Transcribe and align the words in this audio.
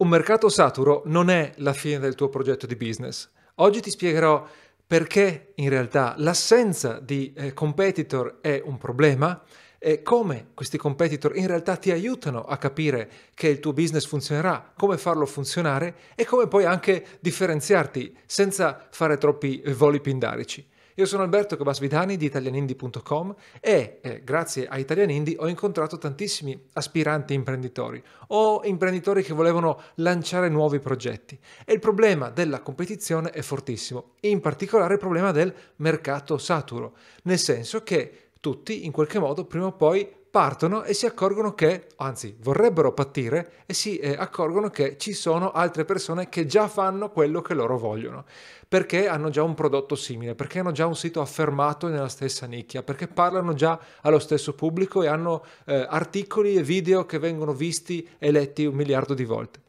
Un 0.00 0.08
mercato 0.08 0.48
saturo 0.48 1.02
non 1.04 1.28
è 1.28 1.52
la 1.56 1.74
fine 1.74 1.98
del 1.98 2.14
tuo 2.14 2.30
progetto 2.30 2.66
di 2.66 2.74
business. 2.74 3.28
Oggi 3.56 3.82
ti 3.82 3.90
spiegherò 3.90 4.46
perché 4.86 5.52
in 5.56 5.68
realtà 5.68 6.14
l'assenza 6.16 6.98
di 6.98 7.34
eh, 7.36 7.52
competitor 7.52 8.38
è 8.40 8.62
un 8.64 8.78
problema 8.78 9.42
e 9.78 10.00
come 10.00 10.52
questi 10.54 10.78
competitor 10.78 11.36
in 11.36 11.46
realtà 11.46 11.76
ti 11.76 11.90
aiutano 11.90 12.44
a 12.44 12.56
capire 12.56 13.10
che 13.34 13.48
il 13.48 13.60
tuo 13.60 13.74
business 13.74 14.06
funzionerà, 14.06 14.72
come 14.74 14.96
farlo 14.96 15.26
funzionare 15.26 15.94
e 16.14 16.24
come 16.24 16.48
poi 16.48 16.64
anche 16.64 17.04
differenziarti 17.20 18.16
senza 18.24 18.88
fare 18.90 19.18
troppi 19.18 19.62
voli 19.66 20.00
pindarici. 20.00 20.66
Io 21.00 21.06
sono 21.06 21.22
Alberto 21.22 21.56
Cabasvidani 21.56 22.18
di 22.18 22.26
italianindi.com 22.26 23.34
e 23.58 24.00
eh, 24.02 24.20
grazie 24.22 24.68
a 24.68 24.76
Italianindi 24.76 25.34
ho 25.38 25.48
incontrato 25.48 25.96
tantissimi 25.96 26.66
aspiranti 26.74 27.32
imprenditori 27.32 28.02
o 28.28 28.60
imprenditori 28.64 29.22
che 29.22 29.32
volevano 29.32 29.80
lanciare 29.94 30.50
nuovi 30.50 30.78
progetti. 30.78 31.40
E 31.64 31.72
il 31.72 31.78
problema 31.78 32.28
della 32.28 32.60
competizione 32.60 33.30
è 33.30 33.40
fortissimo, 33.40 34.16
in 34.20 34.40
particolare 34.40 34.92
il 34.92 35.00
problema 35.00 35.32
del 35.32 35.54
mercato 35.76 36.36
saturo, 36.36 36.94
nel 37.22 37.38
senso 37.38 37.82
che 37.82 38.32
tutti 38.38 38.84
in 38.84 38.92
qualche 38.92 39.18
modo 39.18 39.46
prima 39.46 39.66
o 39.68 39.72
poi 39.72 40.06
partono 40.30 40.84
e 40.84 40.94
si 40.94 41.06
accorgono 41.06 41.54
che, 41.54 41.88
anzi 41.96 42.36
vorrebbero 42.40 42.92
partire 42.92 43.64
e 43.66 43.74
si 43.74 43.98
eh, 43.98 44.14
accorgono 44.16 44.70
che 44.70 44.96
ci 44.96 45.12
sono 45.12 45.50
altre 45.50 45.84
persone 45.84 46.28
che 46.28 46.46
già 46.46 46.68
fanno 46.68 47.10
quello 47.10 47.42
che 47.42 47.54
loro 47.54 47.76
vogliono, 47.76 48.24
perché 48.68 49.08
hanno 49.08 49.30
già 49.30 49.42
un 49.42 49.54
prodotto 49.54 49.96
simile, 49.96 50.36
perché 50.36 50.60
hanno 50.60 50.70
già 50.70 50.86
un 50.86 50.94
sito 50.94 51.20
affermato 51.20 51.88
nella 51.88 52.08
stessa 52.08 52.46
nicchia, 52.46 52.84
perché 52.84 53.08
parlano 53.08 53.54
già 53.54 53.78
allo 54.02 54.20
stesso 54.20 54.54
pubblico 54.54 55.02
e 55.02 55.08
hanno 55.08 55.44
eh, 55.66 55.86
articoli 55.88 56.54
e 56.54 56.62
video 56.62 57.04
che 57.06 57.18
vengono 57.18 57.52
visti 57.52 58.08
e 58.18 58.30
letti 58.30 58.64
un 58.64 58.74
miliardo 58.74 59.14
di 59.14 59.24
volte. 59.24 59.60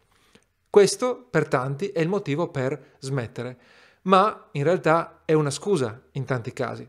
Questo 0.69 1.25
per 1.29 1.47
tanti 1.47 1.87
è 1.87 1.99
il 2.01 2.07
motivo 2.07 2.49
per 2.49 2.95
smettere, 2.99 3.57
ma 4.03 4.47
in 4.51 4.63
realtà 4.63 5.21
è 5.25 5.33
una 5.33 5.49
scusa 5.49 5.99
in 6.11 6.25
tanti 6.25 6.53
casi 6.53 6.87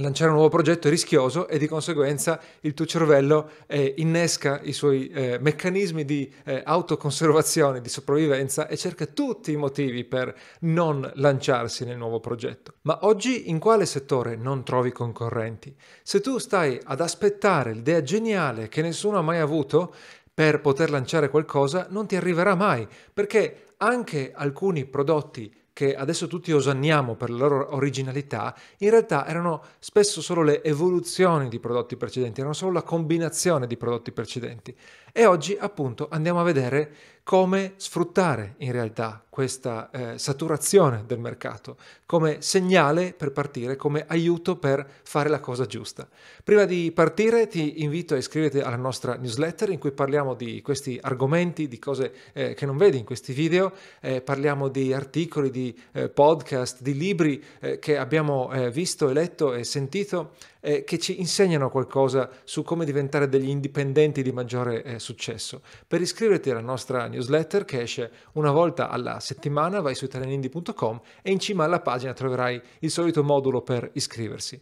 lanciare 0.00 0.30
un 0.30 0.36
nuovo 0.36 0.50
progetto 0.50 0.88
è 0.88 0.90
rischioso 0.90 1.46
e 1.46 1.58
di 1.58 1.66
conseguenza 1.66 2.40
il 2.60 2.74
tuo 2.74 2.86
cervello 2.86 3.50
eh, 3.66 3.94
innesca 3.98 4.60
i 4.62 4.72
suoi 4.72 5.08
eh, 5.08 5.38
meccanismi 5.40 6.04
di 6.04 6.32
eh, 6.44 6.62
autoconservazione, 6.64 7.80
di 7.80 7.88
sopravvivenza 7.88 8.66
e 8.66 8.76
cerca 8.76 9.06
tutti 9.06 9.52
i 9.52 9.56
motivi 9.56 10.04
per 10.04 10.34
non 10.60 11.10
lanciarsi 11.14 11.84
nel 11.84 11.96
nuovo 11.96 12.20
progetto. 12.20 12.74
Ma 12.82 13.00
oggi 13.02 13.50
in 13.50 13.58
quale 13.58 13.86
settore 13.86 14.36
non 14.36 14.64
trovi 14.64 14.92
concorrenti? 14.92 15.74
Se 16.02 16.20
tu 16.20 16.38
stai 16.38 16.80
ad 16.82 17.00
aspettare 17.00 17.72
l'idea 17.72 18.02
geniale 18.02 18.68
che 18.68 18.82
nessuno 18.82 19.18
ha 19.18 19.22
mai 19.22 19.38
avuto 19.38 19.94
per 20.32 20.60
poter 20.60 20.90
lanciare 20.90 21.28
qualcosa, 21.28 21.86
non 21.90 22.06
ti 22.06 22.16
arriverà 22.16 22.54
mai, 22.54 22.88
perché 23.12 23.74
anche 23.78 24.32
alcuni 24.34 24.86
prodotti 24.86 25.54
che 25.72 25.94
adesso 25.94 26.26
tutti 26.26 26.52
osanniamo 26.52 27.14
per 27.14 27.30
la 27.30 27.38
loro 27.38 27.74
originalità, 27.74 28.54
in 28.78 28.90
realtà 28.90 29.26
erano 29.26 29.62
spesso 29.78 30.20
solo 30.20 30.42
le 30.42 30.62
evoluzioni 30.62 31.48
di 31.48 31.58
prodotti 31.58 31.96
precedenti, 31.96 32.40
erano 32.40 32.54
solo 32.54 32.72
la 32.72 32.82
combinazione 32.82 33.66
di 33.66 33.76
prodotti 33.76 34.12
precedenti. 34.12 34.76
E 35.12 35.26
oggi 35.26 35.56
appunto 35.58 36.08
andiamo 36.10 36.40
a 36.40 36.44
vedere 36.44 36.94
come 37.22 37.74
sfruttare 37.76 38.54
in 38.58 38.72
realtà 38.72 39.22
questa 39.28 39.90
eh, 39.90 40.18
saturazione 40.18 41.04
del 41.06 41.18
mercato 41.18 41.76
come 42.04 42.42
segnale 42.42 43.14
per 43.16 43.30
partire, 43.30 43.76
come 43.76 44.04
aiuto 44.08 44.56
per 44.56 44.84
fare 45.04 45.28
la 45.28 45.38
cosa 45.38 45.64
giusta. 45.64 46.08
Prima 46.42 46.64
di 46.64 46.90
partire 46.92 47.46
ti 47.46 47.82
invito 47.82 48.14
a 48.14 48.18
iscriverti 48.18 48.58
alla 48.58 48.76
nostra 48.76 49.14
newsletter 49.14 49.70
in 49.70 49.78
cui 49.78 49.92
parliamo 49.92 50.34
di 50.34 50.60
questi 50.60 50.98
argomenti, 51.00 51.68
di 51.68 51.78
cose 51.78 52.12
eh, 52.32 52.54
che 52.54 52.66
non 52.66 52.76
vedi 52.76 52.98
in 52.98 53.04
questi 53.04 53.32
video, 53.32 53.72
eh, 54.00 54.20
parliamo 54.20 54.68
di 54.68 54.92
articoli, 54.92 55.50
di 55.50 55.74
eh, 55.92 56.08
podcast, 56.08 56.82
di 56.82 56.94
libri 56.94 57.42
eh, 57.60 57.78
che 57.78 57.96
abbiamo 57.96 58.52
eh, 58.52 58.70
visto 58.70 59.08
e 59.08 59.12
letto 59.12 59.54
e 59.54 59.62
sentito 59.62 60.32
eh, 60.60 60.84
che 60.84 60.98
ci 60.98 61.18
insegnano 61.18 61.70
qualcosa 61.70 62.30
su 62.44 62.62
come 62.62 62.84
diventare 62.84 63.28
degli 63.28 63.48
indipendenti 63.48 64.22
di 64.22 64.32
maggiore 64.32 64.82
eh, 64.82 64.98
successo. 64.98 65.62
Per 65.86 66.00
iscriverti 66.00 66.50
alla 66.50 66.60
nostra 66.60 67.06
newsletter 67.06 67.64
che 67.64 67.82
esce 67.82 68.10
una 68.32 68.50
volta 68.50 68.88
alla 68.88 69.20
settimana, 69.20 69.80
vai 69.80 69.94
su 69.94 70.04
italianindi.com 70.04 71.00
e 71.22 71.30
in 71.30 71.38
cima 71.38 71.64
alla 71.64 71.80
pagina 71.80 72.12
troverai 72.12 72.60
il 72.80 72.90
solito 72.90 73.22
modulo 73.22 73.62
per 73.62 73.90
iscriversi. 73.94 74.60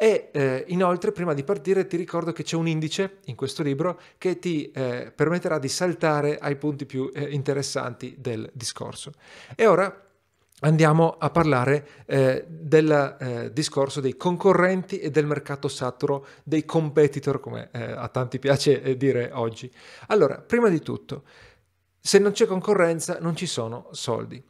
E 0.00 0.28
eh, 0.32 0.64
inoltre, 0.68 1.10
prima 1.10 1.34
di 1.34 1.42
partire, 1.42 1.88
ti 1.88 1.96
ricordo 1.96 2.30
che 2.30 2.44
c'è 2.44 2.54
un 2.54 2.68
indice 2.68 3.18
in 3.24 3.34
questo 3.34 3.64
libro 3.64 4.00
che 4.16 4.38
ti 4.38 4.70
eh, 4.70 5.12
permetterà 5.12 5.58
di 5.58 5.68
saltare 5.68 6.38
ai 6.38 6.54
punti 6.54 6.86
più 6.86 7.10
eh, 7.12 7.24
interessanti 7.30 8.14
del 8.16 8.48
discorso. 8.54 9.10
E 9.56 9.66
ora 9.66 10.07
andiamo 10.60 11.16
a 11.18 11.30
parlare 11.30 12.04
eh, 12.06 12.44
del 12.48 13.16
eh, 13.20 13.52
discorso 13.52 14.00
dei 14.00 14.16
concorrenti 14.16 14.98
e 14.98 15.10
del 15.10 15.26
mercato 15.26 15.68
saturo, 15.68 16.26
dei 16.42 16.64
competitor, 16.64 17.40
come 17.40 17.68
eh, 17.72 17.82
a 17.82 18.08
tanti 18.08 18.38
piace 18.38 18.82
eh, 18.82 18.96
dire 18.96 19.30
oggi. 19.32 19.72
Allora, 20.08 20.38
prima 20.38 20.68
di 20.68 20.80
tutto, 20.80 21.24
se 22.00 22.18
non 22.18 22.32
c'è 22.32 22.46
concorrenza 22.46 23.18
non 23.20 23.36
ci 23.36 23.46
sono 23.46 23.88
soldi. 23.92 24.42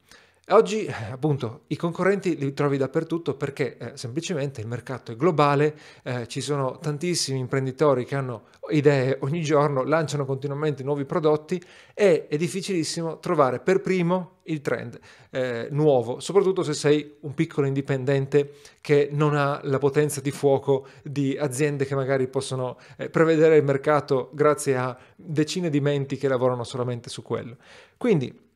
Oggi 0.51 0.87
eh, 0.87 0.95
appunto 1.11 1.65
i 1.67 1.77
concorrenti 1.77 2.35
li 2.39 2.55
trovi 2.55 2.79
dappertutto 2.79 3.35
perché 3.35 3.77
eh, 3.77 3.97
semplicemente 3.99 4.63
il 4.63 4.67
mercato 4.67 5.13
è 5.13 5.17
globale, 5.17 5.77
eh, 6.03 6.27
ci 6.27 6.41
sono 6.41 6.79
tantissimi 6.79 7.39
imprenditori 7.39 8.07
che 8.07 8.15
hanno 8.15 8.45
idee 8.71 9.19
ogni 9.21 9.43
giorno, 9.43 9.83
lanciano 9.83 10.25
continuamente 10.25 10.83
nuovi 10.83 11.05
prodotti 11.05 11.63
e 11.93 12.29
è 12.29 12.37
difficilissimo 12.39 13.19
trovare 13.19 13.61
per 13.61 13.83
primo 13.83 14.39
il 14.45 14.63
trend 14.63 14.99
eh, 15.29 15.69
nuovo, 15.71 16.19
soprattutto 16.19 16.63
se 16.63 16.73
sei 16.73 17.17
un 17.21 17.35
piccolo 17.35 17.67
indipendente 17.67 18.53
che 18.81 19.11
non 19.13 19.37
ha 19.37 19.61
la 19.65 19.79
potenza 19.79 20.23
di 20.23 20.31
fuoco 20.31 20.87
di 21.03 21.37
aziende 21.39 21.85
che 21.85 21.95
magari 21.95 22.27
possono 22.27 22.79
eh, 22.97 23.11
prevedere 23.11 23.59
il 23.59 23.65
mercato 23.65 24.31
grazie 24.33 24.79
a 24.79 24.97
decine 25.15 25.69
di 25.69 25.81
menti 25.81 26.17
che 26.17 26.27
lavorano 26.27 26.65
solamente 26.65 27.11
su 27.11 27.21
quello. 27.21 27.57
Quindi, 27.99 28.47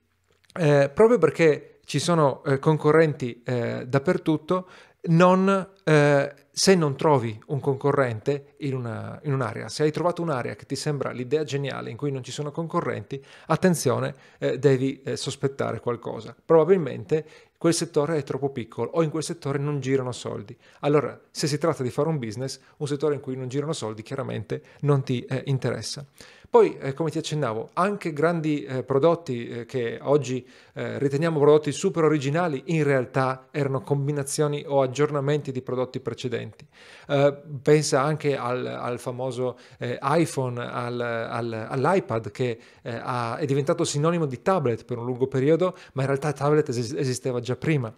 eh, 0.55 0.91
proprio 0.93 1.19
perché 1.19 1.72
ci 1.85 1.99
sono 1.99 2.43
eh, 2.45 2.59
concorrenti 2.59 3.43
eh, 3.45 3.85
dappertutto, 3.87 4.69
non, 5.05 5.69
eh, 5.83 6.35
se 6.51 6.75
non 6.75 6.97
trovi 6.97 7.41
un 7.47 7.59
concorrente 7.59 8.55
in, 8.59 8.75
una, 8.75 9.19
in, 9.25 9.33
un'area, 9.33 9.69
se 9.69 9.83
hai 9.83 9.91
trovato 9.91 10.23
un'area 10.23 10.55
che 10.55 10.65
ti 10.65 10.77
sembra 10.77 11.11
l'idea 11.11 11.43
geniale 11.43 11.91
in 11.91 11.97
cui 11.97 12.13
non 12.13 12.23
ci 12.23 12.31
sono 12.31 12.53
concorrenti, 12.53 13.23
attenzione, 13.47 14.15
eh, 14.39 14.59
devi 14.59 15.03
eh, 15.03 15.17
sospettare 15.17 15.81
qualcosa. 15.81 16.35
Probabilmente 16.45 17.27
quel 17.59 17.75
settore 17.75 18.17
è 18.17 18.23
troppo 18.23 18.51
piccolo 18.51 18.91
o 18.95 19.03
in 19.03 19.11
quel 19.11 19.23
settore 19.23 19.59
non 19.59 19.81
girano 19.81 20.13
soldi. 20.13 20.57
Allora, 20.81 21.19
se 21.31 21.47
si 21.47 21.59
tratta 21.59 21.83
di 21.83 21.91
fare 21.91 22.09
un 22.09 22.19
business, 22.19 22.61
un 22.79 22.87
settore 22.87 23.15
in 23.15 23.21
cui 23.21 23.37
non 23.37 23.49
girano 23.49 23.73
soldi 23.73 24.03
chiaramente 24.03 24.63
non 24.81 25.03
ti 25.03 25.25
eh, 25.25 25.43
interessa. 25.47 26.05
Poi, 26.53 26.77
eh, 26.77 26.93
come 26.93 27.09
ti 27.09 27.17
accennavo, 27.17 27.71
anche 27.73 28.13
grandi 28.13 28.63
eh, 28.63 28.83
prodotti 28.83 29.49
eh, 29.49 29.65
che 29.65 29.99
oggi 30.03 30.47
eh, 30.75 30.99
riteniamo 30.99 31.39
prodotti 31.39 31.73
super 31.73 32.05
originali, 32.05 32.65
in 32.67 32.85
realtà 32.85 33.49
erano 33.51 33.81
combinazioni 33.81 34.63
o 34.67 34.83
aggiornamenti 34.83 35.51
di 35.51 35.63
prodotti 35.63 35.99
precedenti. 36.01 36.67
Eh, 37.09 37.43
pensa 37.63 38.03
anche 38.03 38.37
al, 38.37 38.67
al 38.67 38.99
famoso 38.99 39.57
iPhone, 39.79 40.61
al, 40.63 41.01
al, 41.01 41.69
all'iPad 41.71 42.31
che 42.31 42.59
ha, 42.83 43.39
è 43.39 43.47
diventato 43.47 43.85
sinonimo 43.85 44.27
di 44.27 44.43
tablet 44.43 44.85
per 44.85 44.99
un 44.99 45.07
lungo 45.07 45.29
periodo, 45.29 45.75
ma 45.95 46.03
in 46.03 46.09
realtà 46.09 46.35
tablet 46.35 46.69
es- 46.69 46.93
esisteva 46.93 47.41
già 47.41 47.57
prima, 47.57 47.91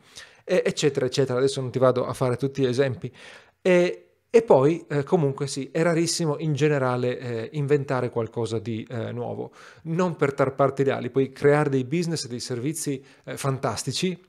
eccetera, 0.44 1.06
eccetera. 1.06 1.38
Adesso 1.38 1.60
non 1.60 1.72
ti 1.72 1.80
vado 1.80 2.06
a 2.06 2.12
fare 2.12 2.36
tutti 2.36 2.62
gli 2.62 2.66
esempi. 2.66 3.12
E, 3.60 4.03
e 4.34 4.42
poi 4.42 4.84
eh, 4.88 5.04
comunque 5.04 5.46
sì, 5.46 5.68
è 5.70 5.80
rarissimo 5.82 6.40
in 6.40 6.54
generale 6.54 7.18
eh, 7.20 7.50
inventare 7.52 8.10
qualcosa 8.10 8.58
di 8.58 8.84
eh, 8.90 9.12
nuovo, 9.12 9.52
non 9.82 10.16
per 10.16 10.34
tarparti 10.34 10.82
le 10.82 10.90
ali, 10.90 11.10
puoi 11.10 11.30
creare 11.30 11.70
dei 11.70 11.84
business, 11.84 12.26
dei 12.26 12.40
servizi 12.40 13.00
eh, 13.22 13.36
fantastici, 13.36 14.20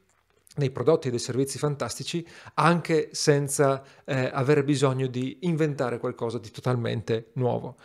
dei 0.56 0.70
prodotti 0.70 1.08
e 1.08 1.10
dei 1.10 1.18
servizi 1.18 1.58
fantastici 1.58 2.24
anche 2.54 3.10
senza 3.14 3.82
eh, 4.04 4.30
avere 4.32 4.64
bisogno 4.64 5.08
di 5.08 5.40
inventare 5.42 5.98
qualcosa 5.98 6.38
di 6.38 6.52
totalmente 6.52 7.32
nuovo. 7.34 7.78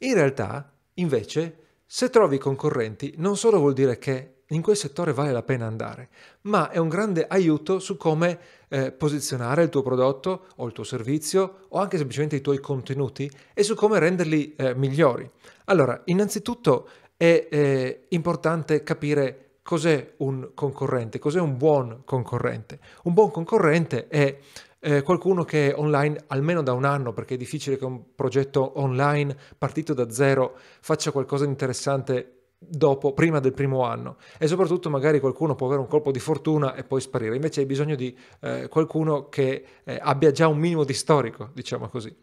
In 0.00 0.14
realtà, 0.14 0.68
invece, 0.94 1.58
se 1.86 2.10
trovi 2.10 2.38
concorrenti, 2.38 3.14
non 3.18 3.36
solo 3.36 3.60
vuol 3.60 3.74
dire 3.74 3.98
che 3.98 4.41
in 4.54 4.62
quel 4.62 4.76
settore 4.76 5.12
vale 5.12 5.32
la 5.32 5.42
pena 5.42 5.66
andare, 5.66 6.08
ma 6.42 6.70
è 6.70 6.78
un 6.78 6.88
grande 6.88 7.26
aiuto 7.26 7.78
su 7.78 7.96
come 7.96 8.38
eh, 8.68 8.92
posizionare 8.92 9.62
il 9.62 9.68
tuo 9.68 9.82
prodotto 9.82 10.46
o 10.56 10.66
il 10.66 10.72
tuo 10.72 10.84
servizio 10.84 11.66
o 11.68 11.78
anche 11.78 11.96
semplicemente 11.96 12.36
i 12.36 12.40
tuoi 12.40 12.58
contenuti 12.58 13.30
e 13.54 13.62
su 13.62 13.74
come 13.74 13.98
renderli 13.98 14.54
eh, 14.54 14.74
migliori. 14.74 15.28
Allora, 15.66 16.00
innanzitutto 16.06 16.88
è 17.16 17.48
eh, 17.50 18.06
importante 18.08 18.82
capire 18.82 19.58
cos'è 19.62 20.14
un 20.18 20.50
concorrente, 20.54 21.18
cos'è 21.18 21.40
un 21.40 21.56
buon 21.56 22.02
concorrente. 22.04 22.78
Un 23.04 23.14
buon 23.14 23.30
concorrente 23.30 24.08
è 24.08 24.38
eh, 24.80 25.02
qualcuno 25.02 25.44
che 25.44 25.70
è 25.70 25.78
online 25.78 26.24
almeno 26.26 26.62
da 26.62 26.72
un 26.72 26.84
anno, 26.84 27.12
perché 27.12 27.34
è 27.34 27.36
difficile 27.38 27.78
che 27.78 27.84
un 27.84 28.14
progetto 28.14 28.80
online 28.80 29.36
partito 29.56 29.94
da 29.94 30.10
zero 30.10 30.56
faccia 30.80 31.12
qualcosa 31.12 31.44
di 31.44 31.50
interessante 31.50 32.41
dopo, 32.68 33.12
prima 33.12 33.40
del 33.40 33.52
primo 33.52 33.84
anno. 33.84 34.16
E 34.38 34.46
soprattutto 34.46 34.90
magari 34.90 35.20
qualcuno 35.20 35.54
può 35.54 35.66
avere 35.66 35.80
un 35.80 35.88
colpo 35.88 36.10
di 36.10 36.18
fortuna 36.18 36.74
e 36.74 36.84
poi 36.84 37.00
sparire, 37.00 37.34
invece 37.34 37.60
hai 37.60 37.66
bisogno 37.66 37.94
di 37.94 38.16
eh, 38.40 38.68
qualcuno 38.68 39.28
che 39.28 39.64
eh, 39.84 39.98
abbia 40.00 40.30
già 40.30 40.48
un 40.48 40.58
minimo 40.58 40.84
di 40.84 40.94
storico, 40.94 41.50
diciamo 41.52 41.88
così. 41.88 42.14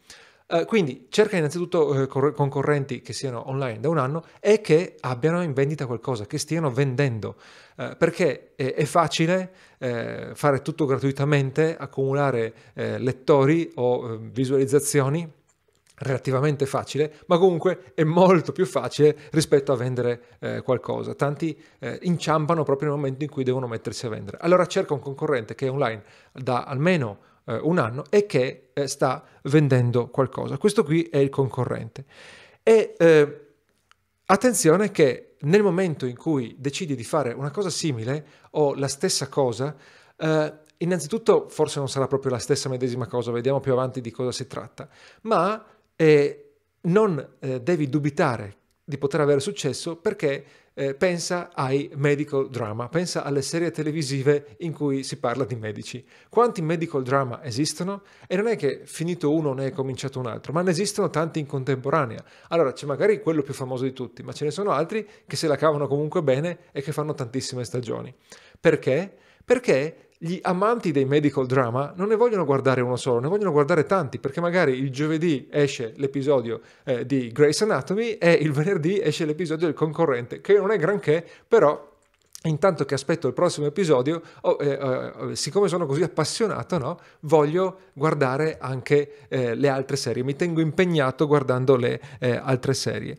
Uh, 0.52 0.66
quindi 0.66 1.06
cerca 1.10 1.38
innanzitutto 1.38 1.90
uh, 1.94 2.08
concorrenti 2.08 3.02
che 3.02 3.14
siano 3.14 3.48
online 3.50 3.80
da 3.80 3.90
un 3.90 4.00
anno 4.00 4.24
e 4.40 4.62
che 4.62 4.96
abbiano 5.02 5.44
in 5.44 5.54
vendita 5.54 5.86
qualcosa, 5.86 6.26
che 6.26 6.40
stiano 6.40 6.72
vendendo, 6.72 7.36
uh, 7.76 7.96
perché 7.96 8.56
è 8.56 8.84
facile 8.86 9.52
fare 9.80 10.62
tutto 10.62 10.86
gratuitamente, 10.86 11.78
accumulare 11.78 12.54
lettori 12.74 13.72
o 13.76 14.18
visualizzazioni 14.20 15.26
relativamente 16.00 16.66
facile, 16.66 17.20
ma 17.28 17.38
comunque 17.38 17.92
è 17.94 18.04
molto 18.04 18.52
più 18.52 18.66
facile 18.66 19.18
rispetto 19.32 19.72
a 19.72 19.76
vendere 19.76 20.22
eh, 20.40 20.62
qualcosa. 20.62 21.14
Tanti 21.14 21.60
eh, 21.80 22.00
inciampano 22.04 22.64
proprio 22.64 22.90
nel 22.90 22.98
momento 22.98 23.24
in 23.24 23.30
cui 23.30 23.44
devono 23.44 23.68
mettersi 23.68 24.06
a 24.06 24.10
vendere. 24.10 24.38
Allora 24.42 24.66
cerca 24.66 24.94
un 24.94 25.00
concorrente 25.00 25.56
che 25.56 25.68
è 25.68 25.72
online 25.72 26.04
da 26.32 26.64
almeno 26.64 27.28
eh, 27.46 27.60
un 27.62 27.78
anno 27.78 28.04
e 28.10 28.26
che 28.26 28.70
eh, 28.74 28.88
sta 28.88 29.24
vendendo 29.44 30.08
qualcosa. 30.10 30.58
Questo 30.58 30.84
qui 30.84 31.04
è 31.04 31.18
il 31.18 31.30
concorrente. 31.30 32.06
E 32.64 32.96
eh, 32.98 33.48
attenzione 34.26 34.92
che 34.92 35.36
nel 35.42 35.64
momento 35.64 36.06
in 36.06 36.18
cui 36.18 36.56
decidi 36.60 36.96
di 36.96 37.04
fare 37.04 37.32
una 37.34 37.52
cosa 37.52 37.70
simile 37.70 38.26
o 38.52 38.76
la 38.76 38.88
stessa 38.88 39.28
cosa, 39.28 39.76
eh, 40.18 40.54
innanzitutto 40.78 41.48
forse 41.50 41.80
non 41.80 41.90
sarà 41.90 42.08
proprio 42.08 42.32
la 42.32 42.40
stessa 42.40 42.70
medesima 42.70 43.08
cosa, 43.08 43.32
vediamo 43.32 43.60
più 43.60 43.72
avanti 43.72 44.02
di 44.02 44.12
cosa 44.12 44.32
si 44.32 44.48
tratta, 44.48 44.88
ma 45.22 45.64
e 46.02 46.54
non 46.84 47.36
eh, 47.40 47.60
devi 47.60 47.90
dubitare 47.90 48.56
di 48.86 48.98
poter 48.98 49.20
avere 49.20 49.42
successo 49.42 49.98
perché 49.98 50.46
eh, 50.74 50.96
pensa 50.96 51.50
ai 51.54 51.92
medical 51.96 52.50
drama, 52.50 52.88
pensa 52.88 53.26
alle 53.26 53.42
serie 53.42 53.70
televisive 53.70 54.56
in 54.60 54.72
cui 54.72 55.04
si 55.04 55.18
parla 55.18 55.44
di 55.44 55.58
medici. 55.58 56.02
Quanti 56.30 56.62
medical 56.62 57.04
drama 57.04 57.44
esistono? 57.44 58.04
E 58.28 58.38
non 58.38 58.48
è 58.48 58.56
che 58.56 58.84
finito 58.86 59.34
uno 59.34 59.52
ne 59.52 59.66
è 59.66 59.72
cominciato 59.72 60.20
un 60.20 60.28
altro, 60.28 60.54
ma 60.54 60.62
ne 60.62 60.72
esistono 60.72 61.10
tanti 61.10 61.40
in 61.40 61.46
contemporanea. 61.48 62.24
Allora 62.48 62.72
c'è 62.72 62.86
magari 62.86 63.20
quello 63.20 63.42
più 63.42 63.54
famoso 63.54 63.84
di 63.84 63.92
tutti, 63.92 64.24
ma 64.24 64.32
ce 64.32 64.46
ne 64.46 64.52
sono 64.52 64.72
altri 64.72 65.06
che 65.28 65.36
se 65.36 65.48
la 65.48 65.58
cavano 65.58 65.86
comunque 65.86 66.24
bene 66.24 66.60
e 66.72 66.82
che 66.82 66.94
fanno 66.94 67.14
tantissime 67.14 67.66
stagioni. 67.66 68.16
Perché? 68.58 69.18
Perché 69.44 70.09
gli 70.22 70.38
amanti 70.42 70.92
dei 70.92 71.06
medical 71.06 71.46
drama 71.46 71.94
non 71.96 72.10
ne 72.10 72.18
vogliono 72.18 72.44
guardare 72.44 72.82
uno 72.82 72.98
solo, 72.98 73.20
ne 73.20 73.30
vogliono 73.30 73.52
guardare 73.52 73.86
tanti, 73.86 74.20
perché 74.20 74.42
magari 74.42 74.74
il 74.74 74.92
giovedì 74.92 75.48
esce 75.50 75.94
l'episodio 75.96 76.60
eh, 76.84 77.06
di 77.06 77.32
Grey's 77.32 77.62
Anatomy 77.62 78.12
e 78.18 78.34
il 78.34 78.52
venerdì 78.52 79.00
esce 79.02 79.24
l'episodio 79.24 79.68
del 79.68 79.76
concorrente, 79.76 80.42
che 80.42 80.58
non 80.58 80.72
è 80.72 80.78
granché, 80.78 81.26
però 81.48 81.88
Intanto 82.44 82.86
che 82.86 82.94
aspetto 82.94 83.28
il 83.28 83.34
prossimo 83.34 83.66
episodio, 83.66 84.22
oh, 84.42 84.58
eh, 84.62 84.70
eh, 85.32 85.36
siccome 85.36 85.68
sono 85.68 85.86
così 85.86 86.04
appassionato, 86.04 86.78
no, 86.78 87.00
voglio 87.22 87.90
guardare 87.92 88.58
anche 88.62 89.26
eh, 89.28 89.56
le 89.56 89.68
altre 89.68 89.98
serie, 89.98 90.24
mi 90.24 90.38
tengo 90.38 90.62
impegnato 90.62 91.28
guardando 91.28 91.76
le 91.76 92.00
eh, 92.18 92.38
altre 92.42 92.74
serie. 92.74 93.18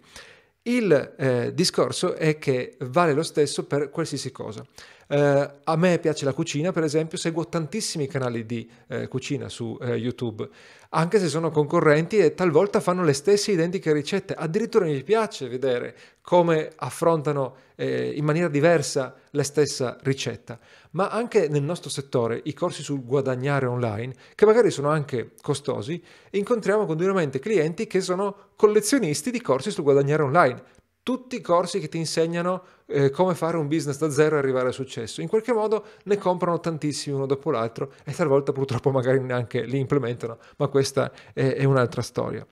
Il 0.62 1.14
eh, 1.19 1.53
discorso 1.53 2.14
è 2.14 2.38
che 2.38 2.76
vale 2.81 3.12
lo 3.12 3.23
stesso 3.23 3.67
per 3.67 3.91
qualsiasi 3.91 4.32
cosa. 4.32 4.64
Eh, 5.12 5.50
a 5.64 5.76
me 5.76 5.98
piace 5.98 6.24
la 6.24 6.32
cucina, 6.32 6.70
per 6.70 6.84
esempio, 6.84 7.18
seguo 7.18 7.48
tantissimi 7.48 8.06
canali 8.06 8.46
di 8.46 8.70
eh, 8.86 9.08
cucina 9.08 9.48
su 9.48 9.76
eh, 9.80 9.96
YouTube, 9.96 10.48
anche 10.90 11.18
se 11.18 11.26
sono 11.26 11.50
concorrenti 11.50 12.18
e 12.18 12.32
talvolta 12.32 12.78
fanno 12.78 13.02
le 13.02 13.12
stesse 13.12 13.50
identiche 13.50 13.92
ricette. 13.92 14.34
Addirittura 14.34 14.84
mi 14.84 15.02
piace 15.02 15.48
vedere 15.48 15.96
come 16.22 16.70
affrontano 16.76 17.56
eh, 17.74 18.12
in 18.14 18.24
maniera 18.24 18.46
diversa 18.46 19.16
la 19.30 19.42
stessa 19.42 19.98
ricetta. 20.02 20.56
Ma 20.92 21.08
anche 21.08 21.48
nel 21.48 21.64
nostro 21.64 21.90
settore, 21.90 22.40
i 22.44 22.54
corsi 22.54 22.84
sul 22.84 23.04
guadagnare 23.04 23.66
online, 23.66 24.14
che 24.36 24.46
magari 24.46 24.70
sono 24.70 24.90
anche 24.90 25.32
costosi, 25.42 26.00
incontriamo 26.30 26.86
continuamente 26.86 27.40
clienti 27.40 27.88
che 27.88 28.00
sono 28.00 28.50
collezionisti 28.54 29.32
di 29.32 29.40
corsi 29.40 29.72
sul 29.72 29.82
guadagnare 29.82 30.22
online 30.22 30.62
tutti 31.02 31.37
i 31.37 31.41
corsi 31.41 31.81
che 31.81 31.88
ti 31.88 31.99
insegnano 31.99 32.62
eh, 32.87 33.11
come 33.11 33.35
fare 33.35 33.56
un 33.56 33.69
business 33.69 33.99
da 33.99 34.11
zero 34.11 34.37
e 34.37 34.38
arrivare 34.38 34.69
al 34.69 34.75
successo. 34.75 35.20
In 35.20 35.29
qualche 35.29 35.52
modo 35.52 35.85
ne 36.05 36.19
comprano 36.19 36.61
tantissimi 36.61 37.14
uno 37.14 37.26
dopo 37.26 37.50
l'altro 37.50 37.93
e 38.05 38.12
talvolta 38.12 38.52
purtroppo 38.52 38.91
magari 38.93 39.20
neanche 39.20 39.62
li 39.64 39.79
implementano, 39.79 40.38
ma 40.56 40.69
questa 40.69 41.11
è, 41.32 41.55
è 41.55 41.64
un'altra 41.64 42.02
storia. 42.02 42.47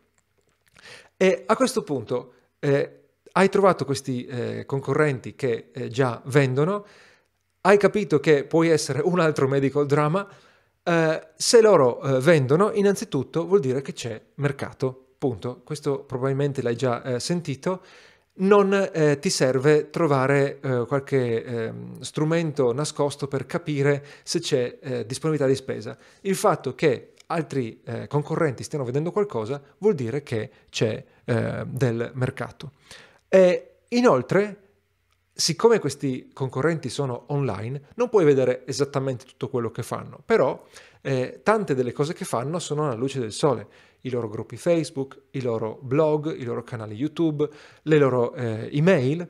E 1.16 1.42
a 1.46 1.56
questo 1.56 1.82
punto 1.82 2.32
eh, 2.60 2.98
hai 3.32 3.48
trovato 3.48 3.84
questi 3.84 4.24
eh, 4.24 4.64
concorrenti 4.66 5.34
che 5.34 5.70
eh, 5.72 5.88
già 5.88 6.20
vendono, 6.26 6.86
hai 7.62 7.76
capito 7.76 8.20
che 8.20 8.44
puoi 8.44 8.68
essere 8.68 9.00
un 9.02 9.20
altro 9.20 9.46
medical 9.48 9.86
drama, 9.86 10.26
eh, 10.82 11.28
se 11.36 11.60
loro 11.60 12.00
eh, 12.00 12.20
vendono 12.20 12.72
innanzitutto 12.72 13.46
vuol 13.46 13.60
dire 13.60 13.82
che 13.82 13.92
c'è 13.92 14.20
mercato, 14.36 15.08
punto. 15.18 15.60
Questo 15.64 16.04
probabilmente 16.04 16.62
l'hai 16.62 16.76
già 16.76 17.18
sentito 17.18 17.82
non 18.38 18.90
eh, 18.92 19.18
ti 19.18 19.30
serve 19.30 19.90
trovare 19.90 20.58
eh, 20.60 20.84
qualche 20.86 21.44
eh, 21.44 21.72
strumento 22.00 22.72
nascosto 22.72 23.28
per 23.28 23.46
capire 23.46 24.04
se 24.22 24.40
c'è 24.40 24.78
eh, 24.80 25.06
disponibilità 25.06 25.48
di 25.48 25.56
spesa. 25.56 25.96
Il 26.22 26.36
fatto 26.36 26.74
che 26.74 27.14
altri 27.26 27.80
eh, 27.84 28.06
concorrenti 28.06 28.62
stiano 28.62 28.84
vedendo 28.84 29.10
qualcosa 29.10 29.60
vuol 29.78 29.94
dire 29.94 30.22
che 30.22 30.50
c'è 30.70 31.02
eh, 31.24 31.64
del 31.66 32.10
mercato. 32.14 32.72
E 33.28 33.72
inoltre, 33.88 34.67
siccome 35.40 35.78
questi 35.78 36.30
concorrenti 36.32 36.88
sono 36.88 37.24
online, 37.28 37.90
non 37.94 38.08
puoi 38.08 38.24
vedere 38.24 38.66
esattamente 38.66 39.24
tutto 39.24 39.48
quello 39.48 39.70
che 39.70 39.84
fanno, 39.84 40.20
però 40.24 40.66
tante 41.42 41.74
delle 41.74 41.92
cose 41.92 42.12
che 42.12 42.26
fanno 42.26 42.58
sono 42.58 42.84
alla 42.84 42.94
luce 42.94 43.20
del 43.20 43.32
sole 43.32 43.68
i 44.02 44.10
loro 44.10 44.28
gruppi 44.28 44.56
Facebook, 44.56 45.20
i 45.30 45.40
loro 45.40 45.78
blog, 45.80 46.36
i 46.36 46.44
loro 46.44 46.62
canali 46.62 46.94
YouTube, 46.94 47.48
le 47.82 47.98
loro 47.98 48.34
eh, 48.34 48.68
email, 48.72 49.26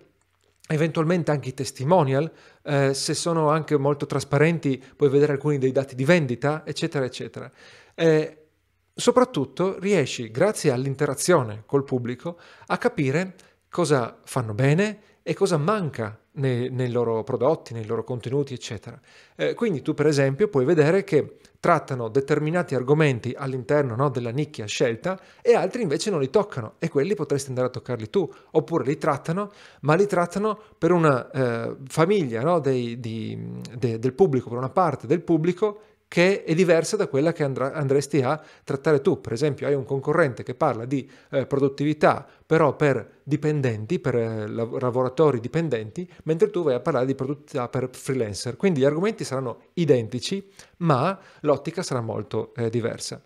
eventualmente 0.69 1.31
anche 1.31 1.51
i 1.51 1.55
testimonial, 1.55 2.31
eh, 2.63 2.93
se 2.93 3.15
sono 3.15 3.49
anche 3.51 3.77
molto 3.77 4.07
trasparenti 4.07 4.83
puoi 4.97 5.09
vedere 5.09 5.33
alcuni 5.33 5.59
dei 5.59 5.73
dati 5.73 5.95
di 5.95 6.05
vendita, 6.05 6.65
eccetera, 6.67 7.05
eccetera. 7.05 7.51
Eh, 7.95 8.47
soprattutto 8.95 9.79
riesci, 9.79 10.31
grazie 10.31 10.71
all'interazione 10.71 11.63
col 11.65 11.85
pubblico, 11.85 12.39
a 12.67 12.77
capire 12.77 13.35
cosa 13.71 14.19
fanno 14.25 14.55
bene 14.55 15.08
e 15.29 15.35
cosa 15.35 15.59
manca 15.59 16.19
nei, 16.37 16.71
nei, 16.71 16.91
loro 16.91 17.23
prodotti, 17.23 17.75
nei 17.75 17.85
loro 17.85 18.03
contenuti, 18.03 18.55
eccetera. 18.55 18.99
Eh, 19.37 19.53
quindi 19.53 19.83
tu, 19.83 19.93
per 19.93 20.07
esempio, 20.07 20.49
puoi 20.49 20.65
vedere 20.65 21.05
che 21.05 21.37
trattano 21.61 22.09
determinati 22.09 22.75
argomenti 22.75 23.35
all'interno 23.37 23.95
no, 23.95 24.09
della 24.09 24.31
nicchia 24.31 24.65
scelta 24.65 25.21
e 25.43 25.55
altri 25.55 25.83
invece 25.83 26.09
non 26.09 26.21
li 26.21 26.31
toccano 26.31 26.77
e 26.79 26.89
quelli 26.89 27.15
potresti 27.15 27.51
andare 27.51 27.67
a 27.67 27.71
toccarli 27.71 28.09
tu, 28.09 28.27
oppure 28.53 28.85
li 28.85 28.97
trattano, 28.97 29.51
ma 29.83 29.95
li 29.97 30.07
trattano 30.07 30.59
per 30.79 30.93
una 30.93 31.31
eh, 31.31 31.77
famiglia 31.87 32.41
no, 32.41 32.59
dei, 32.59 32.99
di, 32.99 33.61
de, 33.77 33.99
del 33.99 34.15
pubblico, 34.15 34.49
per 34.49 34.57
una 34.57 34.71
parte 34.71 35.07
del 35.07 35.21
pubblico 35.21 35.81
che 36.09 36.43
è 36.43 36.55
diversa 36.55 36.97
da 36.97 37.07
quella 37.07 37.33
che 37.33 37.45
andrà, 37.45 37.73
andresti 37.75 38.23
a 38.23 38.43
trattare 38.65 39.03
tu. 39.03 39.21
Per 39.21 39.33
esempio, 39.33 39.67
hai 39.67 39.75
un 39.75 39.85
concorrente 39.85 40.43
che 40.43 40.55
parla 40.55 40.87
di 40.87 41.09
eh, 41.31 41.47
produttività, 41.47 42.27
però 42.45 42.75
per 42.75 43.21
dipendenti, 43.23 44.01
per 44.01 44.17
eh, 44.17 44.47
lavoratori 44.49 45.39
dipendenti, 45.39 46.11
mentre 46.25 46.51
tu 46.51 46.63
vai 46.63 46.75
a 46.75 46.81
parlare 46.81 47.05
di 47.05 47.15
produttività 47.15 47.69
per 47.69 47.91
freelancer. 47.93 48.57
Quindi 48.57 48.81
gli 48.81 48.85
argomenti 48.85 49.23
saranno 49.23 49.61
identici, 49.75 50.51
ma 50.79 51.17
l'ottica 51.41 51.83
sarà 51.83 52.01
molto 52.01 52.55
eh, 52.57 52.71
diversa. 52.71 53.23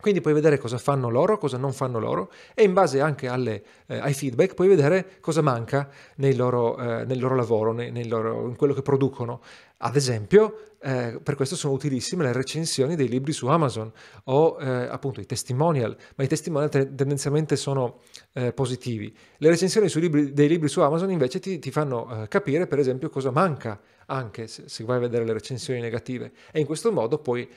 Quindi 0.00 0.20
puoi 0.20 0.32
vedere 0.32 0.58
cosa 0.58 0.78
fanno 0.78 1.08
loro, 1.10 1.38
cosa 1.38 1.56
non 1.56 1.72
fanno 1.72 1.98
loro 1.98 2.30
e 2.54 2.62
in 2.62 2.72
base 2.72 3.00
anche 3.00 3.26
alle, 3.26 3.64
eh, 3.86 3.98
ai 3.98 4.14
feedback 4.14 4.54
puoi 4.54 4.68
vedere 4.68 5.18
cosa 5.20 5.42
manca 5.42 5.88
nel 6.16 6.36
loro, 6.36 6.78
eh, 6.78 7.04
nel 7.04 7.18
loro 7.18 7.34
lavoro, 7.34 7.72
nei, 7.72 7.90
nei 7.90 8.06
loro, 8.06 8.46
in 8.46 8.54
quello 8.54 8.74
che 8.74 8.82
producono. 8.82 9.40
Ad 9.80 9.94
esempio, 9.94 10.74
eh, 10.80 11.20
per 11.22 11.36
questo 11.36 11.54
sono 11.54 11.72
utilissime 11.72 12.24
le 12.24 12.32
recensioni 12.32 12.96
dei 12.96 13.08
libri 13.08 13.32
su 13.32 13.46
Amazon 13.46 13.92
o 14.24 14.56
eh, 14.60 14.66
appunto 14.66 15.20
i 15.20 15.26
testimonial, 15.26 15.96
ma 16.16 16.24
i 16.24 16.26
testimonial 16.26 16.68
te- 16.68 16.94
tendenzialmente 16.94 17.54
sono 17.54 18.00
eh, 18.32 18.52
positivi. 18.52 19.16
Le 19.36 19.48
recensioni 19.48 19.88
libri, 20.00 20.32
dei 20.32 20.48
libri 20.48 20.68
su 20.68 20.80
Amazon 20.80 21.10
invece 21.10 21.38
ti, 21.38 21.60
ti 21.60 21.70
fanno 21.70 22.22
eh, 22.22 22.28
capire 22.28 22.66
per 22.66 22.80
esempio 22.80 23.08
cosa 23.08 23.30
manca 23.30 23.80
anche 24.06 24.48
se, 24.48 24.64
se, 24.68 24.84
vai 24.84 24.96
a 24.96 25.00
vedere 25.00 25.24
le 25.24 25.32
recensioni 25.32 25.80
negative 25.80 26.32
e 26.50 26.58
in 26.58 26.66
questo 26.66 26.90
modo 26.90 27.18
puoi 27.18 27.48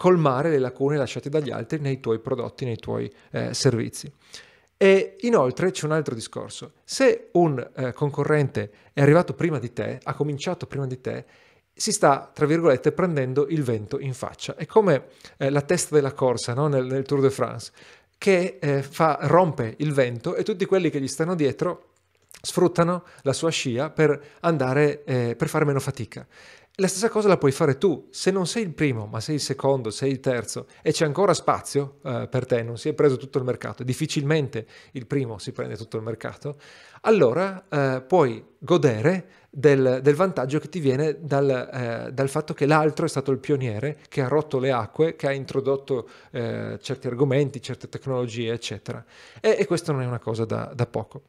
colmare 0.00 0.48
le 0.48 0.58
lacune 0.58 0.96
lasciate 0.96 1.28
dagli 1.28 1.50
altri 1.50 1.78
nei 1.78 2.00
tuoi 2.00 2.20
prodotti, 2.20 2.64
nei 2.64 2.78
tuoi 2.78 3.12
eh, 3.32 3.52
servizi. 3.52 4.10
E 4.82 5.18
inoltre 5.20 5.72
c'è 5.72 5.84
un 5.84 5.92
altro 5.92 6.14
discorso. 6.14 6.72
Se 6.84 7.28
un 7.32 7.70
eh, 7.76 7.92
concorrente 7.92 8.70
è 8.94 9.02
arrivato 9.02 9.34
prima 9.34 9.58
di 9.58 9.74
te, 9.74 10.00
ha 10.02 10.14
cominciato 10.14 10.66
prima 10.66 10.86
di 10.86 11.02
te, 11.02 11.26
si 11.74 11.92
sta, 11.92 12.30
tra 12.32 12.46
virgolette, 12.46 12.90
prendendo 12.90 13.46
il 13.48 13.62
vento 13.62 14.00
in 14.00 14.14
faccia. 14.14 14.54
È 14.54 14.64
come 14.64 15.08
eh, 15.36 15.50
la 15.50 15.60
testa 15.60 15.94
della 15.94 16.14
corsa 16.14 16.54
no? 16.54 16.66
nel, 16.68 16.86
nel, 16.86 17.04
Tour 17.04 17.20
de 17.20 17.28
France, 17.28 17.72
che 18.16 18.56
eh, 18.58 18.82
fa, 18.82 19.18
rompe 19.20 19.74
il 19.80 19.92
vento 19.92 20.34
e 20.34 20.42
tutti 20.44 20.64
quelli 20.64 20.88
che 20.88 20.98
gli 20.98 21.08
stanno 21.08 21.34
dietro 21.34 21.88
sfruttano 22.40 23.04
la 23.20 23.34
sua 23.34 23.50
scia 23.50 23.90
per 23.90 24.18
andare, 24.40 25.04
eh, 25.04 25.36
per 25.36 25.50
fare 25.50 25.66
meno 25.66 25.80
fatica. 25.80 26.26
La 26.76 26.86
stessa 26.86 27.10
cosa 27.10 27.28
la 27.28 27.36
puoi 27.36 27.52
fare 27.52 27.76
tu, 27.76 28.08
se 28.10 28.30
non 28.30 28.46
sei 28.46 28.62
il 28.62 28.72
primo, 28.72 29.04
ma 29.04 29.20
sei 29.20 29.34
il 29.34 29.40
secondo, 29.40 29.90
sei 29.90 30.12
il 30.12 30.20
terzo 30.20 30.66
e 30.82 30.92
c'è 30.92 31.04
ancora 31.04 31.34
spazio 31.34 31.98
eh, 32.02 32.26
per 32.30 32.46
te, 32.46 32.62
non 32.62 32.78
si 32.78 32.88
è 32.88 32.94
preso 32.94 33.18
tutto 33.18 33.36
il 33.36 33.44
mercato, 33.44 33.82
difficilmente 33.82 34.66
il 34.92 35.06
primo 35.06 35.36
si 35.36 35.52
prende 35.52 35.76
tutto 35.76 35.98
il 35.98 36.02
mercato, 36.02 36.56
allora 37.02 37.66
eh, 37.68 38.02
puoi 38.02 38.42
godere 38.58 39.26
del, 39.50 40.00
del, 40.02 40.14
vantaggio 40.14 40.58
che 40.58 40.68
ti 40.68 40.80
viene 40.80 41.18
dal, 41.20 41.50
eh, 41.50 42.12
dal, 42.12 42.28
fatto 42.28 42.54
che 42.54 42.66
l'altro 42.66 43.04
è 43.04 43.08
stato 43.08 43.30
il 43.30 43.38
pioniere, 43.38 43.98
che 44.08 44.22
ha 44.22 44.28
rotto 44.28 44.58
le 44.58 44.70
acque, 44.70 45.16
che 45.16 45.26
ha 45.26 45.32
introdotto 45.32 46.08
eh, 46.30 46.78
certi 46.80 47.08
argomenti, 47.08 47.60
certe 47.60 47.88
tecnologie, 47.88 48.52
eccetera. 48.52 49.04
E, 49.40 49.56
e 49.58 49.66
questo 49.66 49.92
non 49.92 50.02
è 50.02 50.06
una 50.06 50.20
cosa 50.20 50.44
da, 50.44 50.72
da 50.74 50.86
poco. 50.86 51.22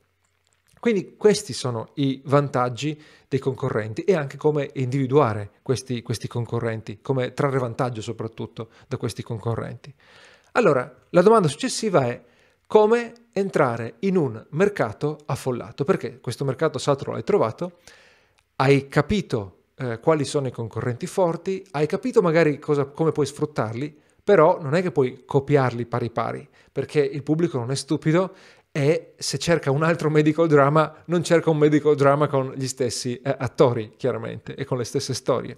Quindi 0.82 1.16
questi 1.16 1.54
sono 1.54 1.92
i 1.98 2.24
vantaggi 2.26 3.00
dei 3.28 3.38
concorrenti 3.38 4.04
e 4.04 4.16
anche 4.16 4.36
come 4.36 4.72
individuare 4.74 5.52
questi, 5.62 6.02
questi, 6.02 6.28
concorrenti, 6.28 7.02
come 7.04 7.34
trarre 7.36 7.60
vantaggio 7.60 8.02
soprattutto 8.02 8.70
da 8.88 8.98
questi 8.98 9.22
concorrenti. 9.22 9.94
Allora, 10.54 10.92
la 11.10 11.22
domanda 11.22 11.48
successiva 11.48 12.08
è 12.08 12.20
come 12.66 13.14
entrare 13.32 13.98
in 14.00 14.18
un 14.18 14.44
mercato 14.50 15.20
affollato, 15.28 15.84
perché 15.84 16.20
questo 16.20 16.46
mercato 16.46 16.80
saturo 16.80 17.12
l'hai 17.12 17.24
trovato, 17.24 17.74
hai 18.56 18.88
capito 18.88 19.66
eh, 19.76 20.00
quali 20.00 20.26
sono 20.26 20.48
i 20.48 20.52
concorrenti 20.52 21.06
forti, 21.06 21.64
hai 21.74 21.86
capito 21.86 22.24
magari 22.24 22.58
cosa, 22.58 22.86
come 22.86 23.12
puoi 23.12 23.28
sfruttarli, 23.28 23.96
però 24.24 24.60
non 24.60 24.74
è 24.74 24.82
che 24.82 24.92
puoi 24.92 25.26
copiarli 25.26 25.86
pari 25.86 26.10
pari, 26.10 26.50
perché 26.72 27.02
il 27.02 27.22
pubblico 27.22 27.60
non 27.60 27.70
è 27.70 27.76
stupido 27.76 28.34
e 28.72 29.14
se 29.18 29.38
cerca 29.38 29.70
un 29.70 29.84
altro 29.84 30.10
medical 30.10 30.48
drama 30.48 31.04
non 31.06 31.24
cerca 31.24 31.50
un 31.50 31.58
medical 31.58 31.96
drama 31.96 32.28
con 32.28 32.54
gli 32.56 32.68
stessi 32.68 33.20
eh, 33.20 33.36
attori 33.38 33.94
chiaramente 33.98 34.56
e 34.56 34.64
con 34.64 34.78
le 34.78 34.86
stesse 34.86 35.14
storie. 35.14 35.58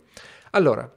Allora, 0.51 0.91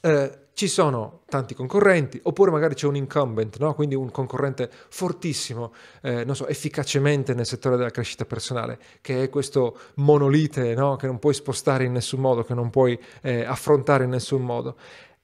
eh, 0.00 0.38
ci 0.54 0.68
sono 0.68 1.22
tanti 1.28 1.52
concorrenti, 1.52 2.20
oppure 2.22 2.52
magari 2.52 2.74
c'è 2.74 2.86
un 2.86 2.94
incumbent, 2.94 3.58
no? 3.58 3.74
quindi 3.74 3.96
un 3.96 4.12
concorrente 4.12 4.70
fortissimo, 4.88 5.74
eh, 6.00 6.24
so, 6.32 6.46
efficacemente 6.46 7.34
nel 7.34 7.44
settore 7.44 7.76
della 7.76 7.90
crescita 7.90 8.24
personale, 8.24 8.78
che 9.00 9.24
è 9.24 9.28
questo 9.30 9.76
monolite 9.94 10.74
no? 10.74 10.94
che 10.94 11.06
non 11.06 11.18
puoi 11.18 11.34
spostare 11.34 11.84
in 11.84 11.92
nessun 11.92 12.20
modo, 12.20 12.44
che 12.44 12.54
non 12.54 12.70
puoi 12.70 12.96
eh, 13.22 13.44
affrontare 13.44 14.04
in 14.04 14.10
nessun 14.10 14.42
modo. 14.42 14.76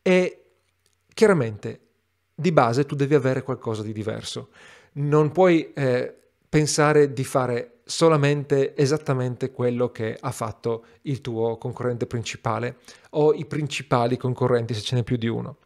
E 0.02 0.45
chiaramente 1.14 1.81
di 2.35 2.50
base 2.50 2.85
tu 2.85 2.97
devi 2.97 3.14
avere 3.14 3.43
qualcosa 3.43 3.83
di 3.83 3.93
diverso 3.93 4.49
non 4.92 5.30
puoi 5.32 5.73
eh, 5.73 6.14
pensare 6.49 7.12
di 7.12 7.25
fare 7.25 7.80
solamente 7.85 8.76
esattamente 8.76 9.50
quello 9.50 9.90
che 9.90 10.16
ha 10.18 10.30
fatto 10.30 10.85
il 11.02 11.20
tuo 11.20 11.59
concorrente 11.59 12.06
principale 12.06 12.76
o 13.11 13.35
i 13.35 13.44
principali 13.47 14.16
concorrenti 14.16 14.75
se 14.75 14.80
ce 14.80 14.94
n'è 14.94 15.02
più 15.02 15.16
di 15.16 15.26
uno. 15.26 15.56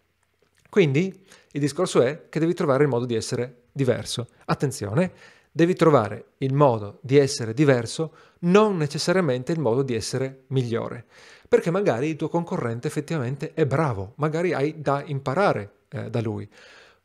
Quindi 0.71 1.23
il 1.53 1.61
discorso 1.61 2.03
è 2.03 2.29
che 2.29 2.41
devi 2.41 2.55
trovare 2.55 2.83
il 2.83 2.89
modo 2.89 3.05
di 3.05 3.15
essere 3.15 3.65
diverso. 3.71 4.29
Attenzione, 4.47 5.13
devi 5.53 5.75
trovare 5.75 6.33
il 6.39 6.53
modo 6.53 6.99
di 7.01 7.17
essere 7.17 7.55
diverso, 7.55 8.13
non 8.41 8.77
necessariamente 8.77 9.53
il 9.53 9.61
modo 9.61 9.83
di 9.83 9.95
essere 9.95 10.45
migliore, 10.49 11.05
perché 11.49 11.71
magari 11.71 12.09
il 12.09 12.17
tuo 12.17 12.29
concorrente 12.29 12.89
effettivamente 12.89 13.53
è 13.55 13.67
bravo, 13.67 14.15
magari 14.17 14.53
hai 14.53 14.81
da 14.81 15.03
imparare 15.07 15.71
eh, 15.91 16.11
da 16.11 16.21
lui, 16.21 16.49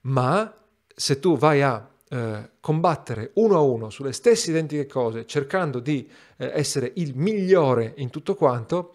ma 0.01 0.51
se 0.95 1.19
tu 1.19 1.37
vai 1.37 1.61
a 1.61 1.87
eh, 2.09 2.49
combattere 2.59 3.31
uno 3.35 3.55
a 3.55 3.61
uno 3.61 3.89
sulle 3.89 4.13
stesse 4.13 4.49
identiche 4.49 4.87
cose, 4.87 5.25
cercando 5.25 5.79
di 5.79 6.09
eh, 6.37 6.51
essere 6.53 6.91
il 6.95 7.15
migliore 7.15 7.93
in 7.97 8.09
tutto 8.09 8.35
quanto, 8.35 8.93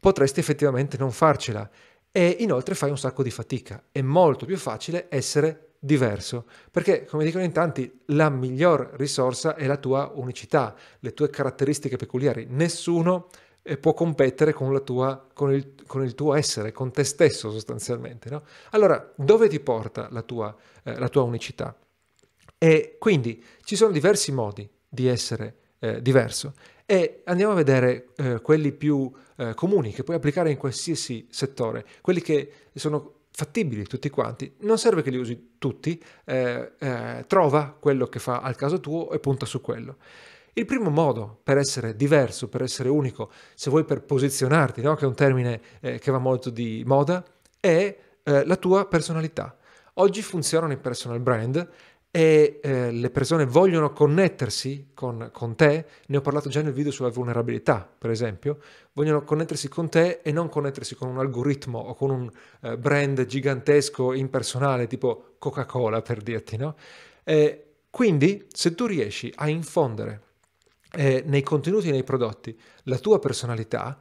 potresti 0.00 0.40
effettivamente 0.40 0.98
non 0.98 1.12
farcela 1.12 1.68
e 2.10 2.36
inoltre 2.40 2.74
fai 2.74 2.90
un 2.90 2.98
sacco 2.98 3.22
di 3.22 3.30
fatica. 3.30 3.84
È 3.90 4.02
molto 4.02 4.46
più 4.46 4.56
facile 4.56 5.06
essere 5.08 5.74
diverso, 5.78 6.46
perché 6.70 7.04
come 7.04 7.24
dicono 7.24 7.44
in 7.44 7.52
tanti, 7.52 8.00
la 8.06 8.30
miglior 8.30 8.90
risorsa 8.94 9.54
è 9.54 9.66
la 9.66 9.76
tua 9.76 10.10
unicità, 10.14 10.74
le 11.00 11.12
tue 11.12 11.28
caratteristiche 11.28 11.96
peculiari. 11.96 12.46
Nessuno 12.48 13.28
eh, 13.62 13.76
può 13.78 13.94
competere 13.94 14.52
con, 14.52 14.82
tua, 14.84 15.26
con, 15.32 15.52
il, 15.52 15.74
con, 15.86 16.04
il, 16.04 16.14
tuo 16.14 16.34
essere, 16.34 16.72
con 16.72 16.90
te 16.90 17.04
stesso 17.04 17.50
sostanzialmente. 17.50 18.30
No? 18.30 18.42
Allora, 18.70 19.12
dove 19.16 19.48
ti 19.48 19.60
porta 19.60 20.08
la 20.10 20.22
tua, 20.22 20.54
eh, 20.82 20.98
la 20.98 21.08
tua 21.08 21.22
unicità? 21.22 21.76
E 22.64 22.96
quindi 22.98 23.44
ci 23.62 23.76
sono 23.76 23.92
diversi 23.92 24.32
modi 24.32 24.66
di 24.88 25.06
essere 25.06 25.56
eh, 25.80 26.00
diverso 26.00 26.54
e 26.86 27.20
andiamo 27.24 27.52
a 27.52 27.56
vedere 27.56 28.08
eh, 28.16 28.40
quelli 28.40 28.72
più 28.72 29.12
eh, 29.36 29.52
comuni 29.52 29.92
che 29.92 30.02
puoi 30.02 30.16
applicare 30.16 30.50
in 30.50 30.56
qualsiasi 30.56 31.26
settore, 31.30 31.84
quelli 32.00 32.22
che 32.22 32.50
sono 32.74 33.24
fattibili 33.32 33.84
tutti 33.84 34.08
quanti. 34.08 34.54
Non 34.60 34.78
serve 34.78 35.02
che 35.02 35.10
li 35.10 35.18
usi 35.18 35.56
tutti, 35.58 36.02
eh, 36.24 36.72
eh, 36.78 37.24
trova 37.26 37.76
quello 37.78 38.06
che 38.06 38.18
fa 38.18 38.40
al 38.40 38.56
caso 38.56 38.80
tuo 38.80 39.10
e 39.10 39.18
punta 39.18 39.44
su 39.44 39.60
quello. 39.60 39.98
Il 40.54 40.64
primo 40.64 40.88
modo 40.88 41.38
per 41.42 41.58
essere 41.58 41.94
diverso, 41.94 42.48
per 42.48 42.62
essere 42.62 42.88
unico, 42.88 43.30
se 43.54 43.68
vuoi 43.68 43.84
per 43.84 44.00
posizionarti, 44.04 44.80
no? 44.80 44.94
che 44.94 45.04
è 45.04 45.06
un 45.06 45.14
termine 45.14 45.60
eh, 45.80 45.98
che 45.98 46.10
va 46.10 46.18
molto 46.18 46.48
di 46.48 46.82
moda, 46.86 47.22
è 47.60 47.94
la 48.22 48.56
tua 48.56 48.86
personalità. 48.86 49.54
Oggi 49.98 50.22
funzionano 50.22 50.72
i 50.72 50.78
personal 50.78 51.20
brand 51.20 51.68
e 52.16 52.60
eh, 52.62 52.92
le 52.92 53.10
persone 53.10 53.44
vogliono 53.44 53.92
connettersi 53.92 54.90
con, 54.94 55.30
con, 55.32 55.56
te, 55.56 55.84
ne 56.06 56.16
ho 56.16 56.20
parlato 56.20 56.48
già 56.48 56.62
nel 56.62 56.72
video 56.72 56.92
sulla 56.92 57.08
vulnerabilità, 57.08 57.90
per 57.98 58.10
esempio, 58.10 58.60
vogliono 58.92 59.24
connettersi 59.24 59.66
con 59.66 59.88
te 59.88 60.20
e 60.22 60.30
non 60.30 60.48
connettersi 60.48 60.94
con 60.94 61.08
un 61.08 61.18
algoritmo 61.18 61.80
o 61.80 61.94
con 61.94 62.10
un 62.10 62.30
eh, 62.60 62.78
brand 62.78 63.26
gigantesco, 63.26 64.12
impersonale, 64.12 64.86
tipo 64.86 65.34
Coca-Cola, 65.40 66.02
per 66.02 66.22
dirti, 66.22 66.56
no? 66.56 66.76
Eh, 67.24 67.64
quindi, 67.90 68.46
se 68.52 68.76
tu 68.76 68.86
riesci 68.86 69.32
a 69.34 69.48
infondere 69.48 70.22
eh, 70.92 71.24
nei 71.26 71.42
contenuti 71.42 71.88
e 71.88 71.90
nei 71.90 72.04
prodotti 72.04 72.56
la 72.84 72.98
tua 72.98 73.18
personalità, 73.18 73.98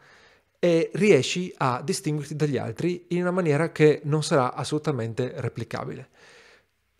e 0.59 0.91
riesci 0.93 1.51
a 1.57 1.81
distinguerti 1.83 2.35
dagli 2.35 2.57
altri 2.57 3.05
in 3.07 3.21
una 3.21 3.31
maniera 3.31 3.71
che 3.71 4.01
non 4.03 4.21
sarà 4.21 4.53
assolutamente 4.53 5.33
replicabile. 5.37 6.09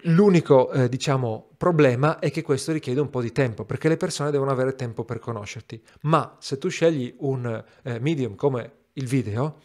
L'unico, 0.06 0.72
eh, 0.72 0.90
diciamo, 0.90 1.52
problema 1.56 2.20
è 2.20 2.30
che 2.32 2.42
questo 2.42 2.72
richiede 2.72 3.00
un 3.00 3.10
po' 3.10 3.22
di 3.22 3.32
tempo, 3.32 3.64
perché 3.64 3.88
le 3.88 3.98
persone 3.98 4.32
devono 4.32 4.52
avere 4.52 4.76
tempo 4.76 5.06
per 5.06 5.20
conoscerti. 5.20 5.82
Ma 6.02 6.36
se 6.40 6.58
tu 6.58 6.68
scegli 6.68 7.14
un 7.20 7.64
eh, 7.84 8.00
medium 8.00 8.36
come 8.36 8.72
il 8.94 9.06
video, 9.06 9.62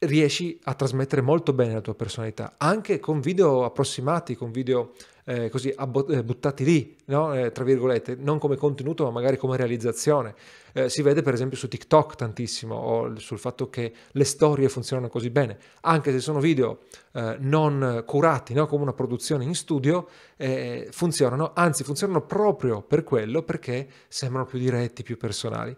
riesci 0.00 0.58
a 0.64 0.74
trasmettere 0.74 1.20
molto 1.20 1.52
bene 1.52 1.74
la 1.74 1.80
tua 1.80 1.94
personalità, 1.94 2.54
anche 2.58 3.00
con 3.00 3.20
video 3.20 3.64
approssimati, 3.64 4.34
con 4.34 4.50
video 4.50 4.92
eh, 5.24 5.48
così 5.48 5.68
eh, 5.68 6.24
buttati 6.24 6.64
lì, 6.64 6.96
no? 7.06 7.34
eh, 7.34 7.52
tra 7.52 7.64
virgolette, 7.64 8.16
non 8.18 8.38
come 8.38 8.56
contenuto 8.56 9.04
ma 9.04 9.10
magari 9.10 9.36
come 9.36 9.56
realizzazione. 9.56 10.34
Eh, 10.72 10.88
si 10.88 11.02
vede 11.02 11.22
per 11.22 11.34
esempio 11.34 11.56
su 11.56 11.68
TikTok 11.68 12.14
tantissimo 12.14 12.74
o 12.74 13.18
sul 13.18 13.38
fatto 13.38 13.68
che 13.68 13.92
le 14.10 14.24
storie 14.24 14.68
funzionano 14.68 15.08
così 15.08 15.30
bene, 15.30 15.58
anche 15.82 16.12
se 16.12 16.20
sono 16.20 16.38
video 16.40 16.80
eh, 17.12 17.36
non 17.40 18.04
curati 18.06 18.54
no? 18.54 18.66
come 18.66 18.82
una 18.82 18.92
produzione 18.92 19.44
in 19.44 19.54
studio, 19.54 20.08
eh, 20.36 20.88
funzionano, 20.90 21.52
anzi 21.54 21.84
funzionano 21.84 22.22
proprio 22.22 22.82
per 22.82 23.02
quello 23.04 23.42
perché 23.42 23.88
sembrano 24.08 24.46
più 24.46 24.58
diretti, 24.58 25.02
più 25.02 25.16
personali. 25.16 25.76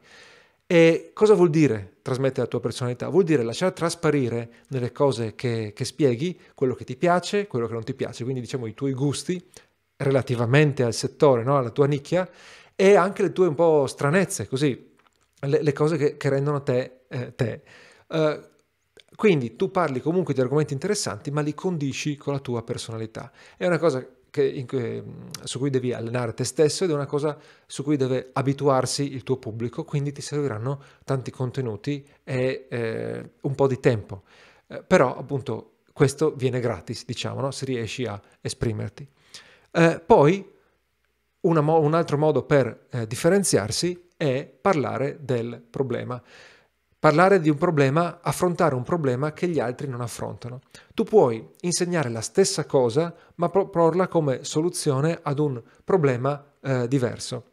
E 0.72 1.10
cosa 1.12 1.34
vuol 1.34 1.50
dire 1.50 1.96
trasmettere 2.00 2.40
la 2.40 2.46
tua 2.46 2.60
personalità? 2.60 3.10
Vuol 3.10 3.24
dire 3.24 3.42
lasciare 3.42 3.74
trasparire 3.74 4.62
nelle 4.68 4.90
cose 4.90 5.34
che, 5.34 5.74
che, 5.76 5.84
spieghi 5.84 6.40
quello 6.54 6.72
che 6.72 6.84
ti 6.84 6.96
piace, 6.96 7.46
quello 7.46 7.66
che 7.66 7.74
non 7.74 7.84
ti 7.84 7.92
piace, 7.92 8.24
quindi 8.24 8.40
diciamo 8.40 8.64
i 8.64 8.72
tuoi 8.72 8.94
gusti 8.94 9.50
relativamente 9.96 10.82
al 10.82 10.94
settore, 10.94 11.42
no? 11.42 11.58
alla 11.58 11.68
tua 11.68 11.86
nicchia 11.86 12.26
e 12.74 12.94
anche 12.94 13.20
le 13.20 13.32
tue 13.32 13.48
un 13.48 13.54
po' 13.54 13.86
stranezze, 13.86 14.48
così, 14.48 14.94
le, 15.40 15.62
le 15.62 15.72
cose 15.74 15.98
che, 15.98 16.16
che, 16.16 16.28
rendono 16.30 16.62
te 16.62 17.00
eh, 17.06 17.34
te. 17.34 17.60
Uh, 18.06 18.40
quindi 19.14 19.56
tu 19.56 19.70
parli 19.70 20.00
comunque 20.00 20.32
di 20.32 20.40
argomenti 20.40 20.72
interessanti, 20.72 21.30
ma 21.30 21.42
li 21.42 21.52
condisci 21.52 22.16
con 22.16 22.32
la 22.32 22.40
tua 22.40 22.62
personalità. 22.62 23.30
È 23.58 23.66
una 23.66 23.78
cosa 23.78 24.02
che, 24.32 24.48
in, 24.48 24.66
su 25.44 25.58
cui 25.58 25.68
devi 25.68 25.92
allenare 25.92 26.32
te 26.32 26.44
stesso 26.44 26.84
ed 26.84 26.90
è 26.90 26.94
una 26.94 27.04
cosa 27.04 27.38
su 27.66 27.82
cui 27.82 27.98
deve 27.98 28.30
abituarsi 28.32 29.12
il 29.12 29.22
tuo 29.24 29.36
pubblico, 29.36 29.84
quindi 29.84 30.10
ti 30.10 30.22
serviranno 30.22 30.82
tanti 31.04 31.30
contenuti 31.30 32.04
e 32.24 32.66
eh, 32.70 33.30
un 33.42 33.54
po' 33.54 33.66
di 33.66 33.78
tempo. 33.78 34.22
Eh, 34.68 34.82
però 34.82 35.14
appunto 35.14 35.74
questo 35.92 36.32
viene 36.34 36.60
gratis, 36.60 37.04
diciamo, 37.04 37.42
no? 37.42 37.50
se 37.50 37.66
riesci 37.66 38.06
a 38.06 38.18
esprimerti. 38.40 39.06
Eh, 39.70 40.00
poi 40.04 40.50
mo- 41.42 41.80
un 41.80 41.94
altro 41.94 42.16
modo 42.16 42.42
per 42.44 42.86
eh, 42.88 43.06
differenziarsi 43.06 44.08
è 44.16 44.46
parlare 44.46 45.18
del 45.20 45.62
problema 45.68 46.20
parlare 47.02 47.40
di 47.40 47.50
un 47.50 47.58
problema, 47.58 48.20
affrontare 48.22 48.76
un 48.76 48.84
problema 48.84 49.32
che 49.32 49.48
gli 49.48 49.58
altri 49.58 49.88
non 49.88 50.02
affrontano. 50.02 50.60
Tu 50.94 51.02
puoi 51.02 51.44
insegnare 51.62 52.08
la 52.08 52.20
stessa 52.20 52.64
cosa, 52.64 53.12
ma 53.34 53.48
proporla 53.48 54.06
come 54.06 54.44
soluzione 54.44 55.18
ad 55.20 55.40
un 55.40 55.60
problema 55.82 56.44
eh, 56.60 56.86
diverso. 56.86 57.46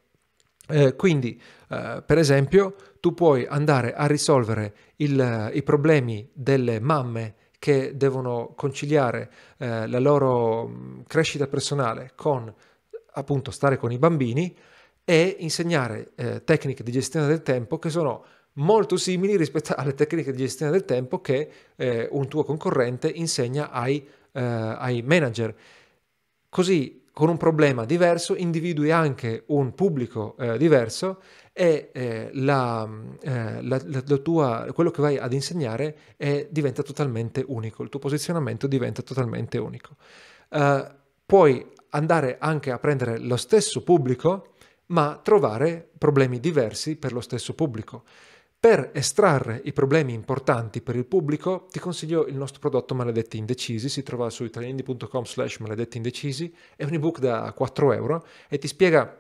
Eh, 0.68 0.96
quindi, 0.96 1.41
eh, 1.68 2.03
per 2.06 2.20
esempio, 2.20 2.75
tu 3.00 3.15
puoi 3.15 3.48
andare 3.48 3.96
a 3.96 4.06
risolvere 4.06 4.75
il, 4.98 5.50
i 5.51 5.63
problemi 5.63 6.29
delle 6.32 6.79
mamme 6.79 7.34
che 7.58 7.98
devono 7.98 8.53
conciliare 8.56 9.32
eh, 9.58 9.88
la 9.88 10.00
loro 10.00 10.68
mm, 10.68 11.00
crescita 11.08 11.48
personale 11.48 12.12
con 12.13 12.53
appunto 13.13 13.50
stare 13.50 13.77
con 13.77 13.91
i 13.91 13.98
bambini 13.98 14.56
e 15.03 15.38
insegnare 15.39 16.12
eh, 16.13 16.44
tecniche 16.44 16.84
di 16.84 16.91
gestione 16.91 17.25
del 17.25 17.41
tempo 17.41 17.79
che 17.79 17.89
sono 17.89 18.24
molto 18.53 18.98
simili 18.98 19.38
rispetto 19.38 19.74
alle 19.75 19.94
tecniche 19.94 20.32
di 20.32 20.38
gestione 20.38 20.72
del 20.72 20.86
tempo 20.86 21.22
che 21.22 21.50
eh, 21.75 22.08
un 22.12 22.27
tuo 22.27 22.44
concorrente 22.44 23.10
insegna 23.10 23.72
ai, 23.72 24.06
eh, 24.32 24.41
ai 24.41 25.01
manager. 25.01 25.56
Così 26.50 27.00
con 27.20 27.27
un 27.27 27.38
problema 27.38 27.84
diverso 27.84 28.34
individui 28.36 28.91
anche 28.91 29.44
un 29.48 29.74
pubblico 29.75 30.38
eh, 30.38 30.58
diverso 30.58 31.22
e 31.51 31.89
eh, 31.91 32.29
la, 32.32 32.88
eh, 33.22 33.62
la, 33.62 33.82
la, 33.84 34.18
tua, 34.20 34.65
quello 34.74 34.89
che 34.89 35.01
vai 35.01 35.18
ad 35.18 35.34
insegnare 35.34 35.98
è, 36.15 36.48
diventa 36.50 36.82
totalmente 36.82 37.44
unico, 37.46 37.84
il 37.84 37.89
tuo 37.89 38.00
posizionamento 38.00 38.68
diventa 38.68 39.01
totalmente 39.01 39.58
unico. 39.58 39.98
Uh, 40.51 40.86
puoi 41.25 41.65
andare 41.89 42.38
anche 42.39 42.72
a 42.72 42.79
prendere 42.79 43.20
lo 43.20 43.36
stesso 43.36 43.84
pubblico, 43.84 44.53
ma 44.88 45.20
trovare 45.22 45.89
problemi 45.98 46.39
diversi 46.39 46.96
per 46.96 47.12
lo 47.12 47.20
stesso 47.20 47.53
pubblico. 47.53 48.03
Per 48.62 48.89
estrarre 48.94 49.62
i 49.63 49.72
problemi 49.72 50.12
importanti 50.12 50.82
per 50.82 50.98
il 50.98 51.06
pubblico 51.06 51.68
ti 51.72 51.80
consiglio 51.80 52.25
il 52.25 52.36
nostro 52.36 52.60
prodotto 52.60 52.94
Maledetti 52.94 53.38
Indecisi, 53.38 53.88
si 53.88 54.04
trova 54.04 54.30
su 54.30 54.44
italiandi.com 54.44 55.24
slash 55.24 55.60
maledetti 55.60 55.96
indecisi, 55.96 56.54
è 56.75 56.84
un 56.84 56.94
ebook 56.94 57.20
da 57.20 57.54
4 57.54 57.94
euro 57.94 58.25
e 58.50 58.58
ti 58.58 58.68
spiega 58.68 59.18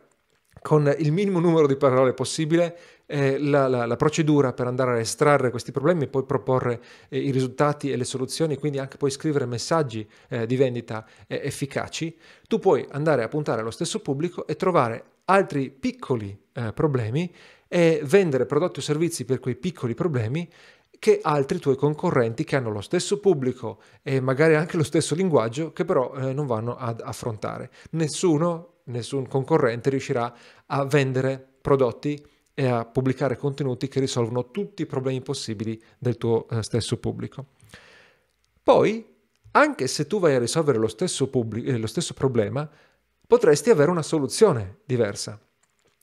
con 0.61 0.93
il 0.97 1.13
minimo 1.13 1.39
numero 1.39 1.67
di 1.67 1.77
parole 1.77 2.13
possibile 2.13 2.77
eh, 3.05 3.39
la, 3.39 3.69
la, 3.69 3.85
la, 3.85 3.95
procedura 3.95 4.51
per 4.51 4.67
andare 4.67 4.97
a 4.97 4.99
estrarre 4.99 5.51
questi 5.51 5.71
problemi 5.71 6.03
e 6.03 6.07
poi 6.07 6.25
proporre 6.25 6.81
eh, 7.07 7.17
i 7.17 7.31
risultati 7.31 7.91
e 7.91 7.95
le 7.95 8.03
soluzioni, 8.03 8.57
quindi 8.57 8.77
anche 8.77 8.97
poi 8.97 9.09
scrivere 9.09 9.45
messaggi 9.45 10.05
eh, 10.27 10.45
di 10.45 10.57
vendita 10.57 11.07
eh, 11.27 11.39
efficaci, 11.45 12.13
tu 12.45 12.59
puoi 12.59 12.85
andare 12.91 13.23
a 13.23 13.29
puntare 13.29 13.61
allo 13.61 13.71
stesso 13.71 14.01
pubblico 14.01 14.45
e 14.45 14.57
trovare 14.57 15.03
altri 15.25 15.69
piccoli 15.69 16.37
eh, 16.51 16.73
problemi 16.73 17.31
e 17.69 18.01
vendere 18.03 18.45
prodotti 18.45 18.79
o 18.79 18.81
servizi 18.81 19.23
per 19.23 19.39
quei 19.39 19.55
piccoli 19.55 19.93
problemi 19.93 20.49
che 20.97 21.19
altri 21.21 21.59
tuoi 21.59 21.77
concorrenti 21.77 22.43
che 22.43 22.57
hanno 22.57 22.71
lo 22.71 22.81
stesso 22.81 23.19
pubblico 23.19 23.79
e 24.01 24.19
magari 24.19 24.55
anche 24.55 24.75
lo 24.75 24.83
stesso 24.83 25.15
linguaggio 25.15 25.71
che 25.71 25.85
però 25.85 26.13
eh, 26.15 26.33
non 26.33 26.45
vanno 26.45 26.75
ad 26.75 26.99
affrontare. 27.01 27.71
Nessuno, 27.91 28.81
nessun 28.85 29.27
concorrente 29.27 29.89
riuscirà 29.89 30.33
a 30.65 30.83
vendere 30.85 31.41
prodotti 31.61 32.21
e 32.53 32.65
a 32.65 32.83
pubblicare 32.83 33.37
contenuti 33.37 33.87
che 33.87 34.01
risolvono 34.01 34.51
tutti 34.51 34.81
i 34.81 34.85
problemi 34.85 35.21
possibili 35.21 35.81
del 35.97 36.17
tuo 36.17 36.47
eh, 36.49 36.61
stesso 36.63 36.97
pubblico. 36.97 37.45
Poi, 38.61 39.05
anche 39.51 39.87
se 39.87 40.05
tu 40.05 40.19
vai 40.19 40.35
a 40.35 40.39
risolvere 40.39 40.77
lo 40.77 40.89
stesso, 40.89 41.29
pubblic- 41.29 41.67
eh, 41.69 41.77
lo 41.77 41.87
stesso 41.87 42.13
problema, 42.13 42.69
potresti 43.25 43.69
avere 43.69 43.89
una 43.89 44.01
soluzione 44.01 44.79
diversa. 44.83 45.39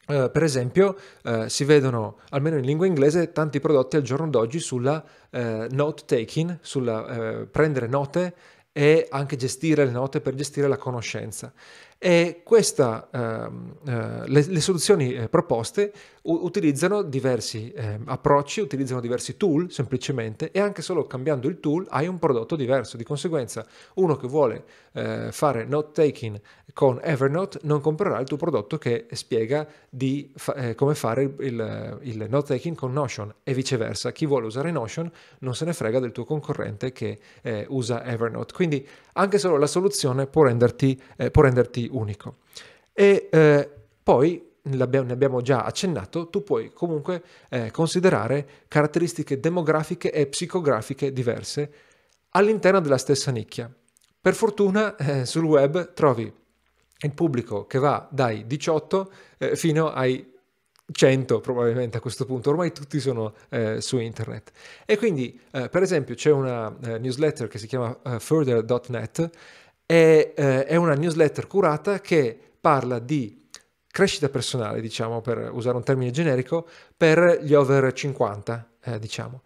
Uh, 0.08 0.30
per 0.30 0.44
esempio, 0.44 0.96
uh, 1.24 1.48
si 1.48 1.64
vedono, 1.64 2.18
almeno 2.30 2.56
in 2.56 2.64
lingua 2.64 2.86
inglese, 2.86 3.32
tanti 3.32 3.58
prodotti 3.58 3.96
al 3.96 4.02
giorno 4.02 4.28
d'oggi 4.28 4.60
sulla 4.60 5.02
uh, 5.30 5.66
note 5.70 6.04
taking, 6.06 6.58
sulla 6.60 7.46
prendere 7.50 7.88
note 7.88 8.34
e 8.76 9.06
anche 9.08 9.36
gestire 9.36 9.86
le 9.86 9.90
note 9.90 10.20
per 10.20 10.34
gestire 10.34 10.68
la 10.68 10.76
conoscenza. 10.76 11.50
E 11.98 12.42
questa, 12.44 13.08
ehm, 13.10 13.76
eh, 13.86 14.28
le, 14.28 14.44
le, 14.46 14.60
soluzioni 14.60 15.14
eh, 15.14 15.28
proposte 15.30 15.92
utilizzano 16.24 17.00
diversi 17.00 17.72
eh, 17.72 17.98
approcci, 18.04 18.60
utilizzano 18.60 19.00
diversi 19.00 19.38
tool 19.38 19.72
semplicemente 19.72 20.50
e 20.50 20.60
anche 20.60 20.82
solo 20.82 21.06
cambiando 21.06 21.48
il 21.48 21.58
tool 21.58 21.86
hai 21.88 22.06
un 22.06 22.18
prodotto 22.18 22.54
diverso. 22.54 22.98
Di 22.98 23.04
conseguenza 23.04 23.66
uno 23.94 24.16
che 24.16 24.26
vuole 24.26 24.64
eh, 24.92 25.28
fare 25.30 25.64
note 25.64 25.92
taking 25.92 26.40
con 26.74 27.00
Evernote 27.02 27.60
non 27.62 27.80
comprerà 27.80 28.18
il 28.18 28.26
tuo 28.26 28.36
prodotto 28.36 28.76
che 28.76 29.06
spiega 29.12 29.66
di 29.88 30.30
fa- 30.34 30.54
eh, 30.54 30.74
come 30.74 30.94
fare 30.94 31.22
il, 31.22 31.32
il, 31.38 31.98
il 32.02 32.26
note 32.28 32.54
taking 32.54 32.76
con 32.76 32.92
Notion 32.92 33.32
e 33.42 33.54
viceversa. 33.54 34.12
Chi 34.12 34.26
vuole 34.26 34.46
usare 34.46 34.70
Notion 34.70 35.10
non 35.38 35.54
se 35.54 35.64
ne 35.64 35.72
frega 35.72 35.98
del 35.98 36.12
tuo 36.12 36.24
concorrente 36.24 36.92
che 36.92 37.18
eh, 37.40 37.64
usa 37.70 38.04
Evernote. 38.04 38.52
Quindi 38.52 38.65
anche 39.14 39.38
solo 39.38 39.56
la 39.56 39.66
soluzione 39.66 40.26
può 40.26 40.42
renderti, 40.42 41.00
può 41.30 41.42
renderti 41.42 41.88
unico. 41.90 42.36
E 42.92 43.28
eh, 43.30 43.70
poi, 44.02 44.42
ne 44.62 44.82
abbiamo 44.82 45.42
già 45.42 45.64
accennato, 45.64 46.28
tu 46.28 46.42
puoi 46.42 46.72
comunque 46.72 47.22
eh, 47.50 47.70
considerare 47.70 48.64
caratteristiche 48.68 49.38
demografiche 49.38 50.10
e 50.10 50.26
psicografiche 50.26 51.12
diverse 51.12 51.70
all'interno 52.30 52.80
della 52.80 52.98
stessa 52.98 53.30
nicchia. 53.30 53.70
Per 54.18 54.34
fortuna 54.34 54.96
eh, 54.96 55.26
sul 55.26 55.44
web 55.44 55.92
trovi 55.92 56.32
il 56.98 57.12
pubblico 57.12 57.66
che 57.66 57.78
va 57.78 58.08
dai 58.10 58.46
18 58.46 59.12
eh, 59.38 59.56
fino 59.56 59.92
ai 59.92 60.34
100 60.90 61.40
probabilmente 61.40 61.96
a 61.96 62.00
questo 62.00 62.24
punto, 62.24 62.50
ormai 62.50 62.72
tutti 62.72 63.00
sono 63.00 63.34
eh, 63.48 63.80
su 63.80 63.98
internet. 63.98 64.52
E 64.84 64.96
quindi, 64.96 65.38
eh, 65.52 65.68
per 65.68 65.82
esempio, 65.82 66.14
c'è 66.14 66.30
una 66.30 66.74
eh, 66.84 66.98
newsletter 66.98 67.48
che 67.48 67.58
si 67.58 67.66
chiama 67.66 67.96
uh, 68.02 68.18
further.net 68.18 69.30
è, 69.84 70.32
eh, 70.34 70.64
è 70.64 70.76
una 70.76 70.94
newsletter 70.94 71.46
curata 71.46 72.00
che 72.00 72.38
parla 72.60 72.98
di 72.98 73.44
crescita 73.90 74.28
personale, 74.28 74.80
diciamo, 74.80 75.20
per 75.20 75.50
usare 75.52 75.76
un 75.76 75.82
termine 75.82 76.10
generico, 76.10 76.68
per 76.96 77.40
gli 77.42 77.54
over 77.54 77.92
50, 77.92 78.68
eh, 78.84 78.98
diciamo. 78.98 79.42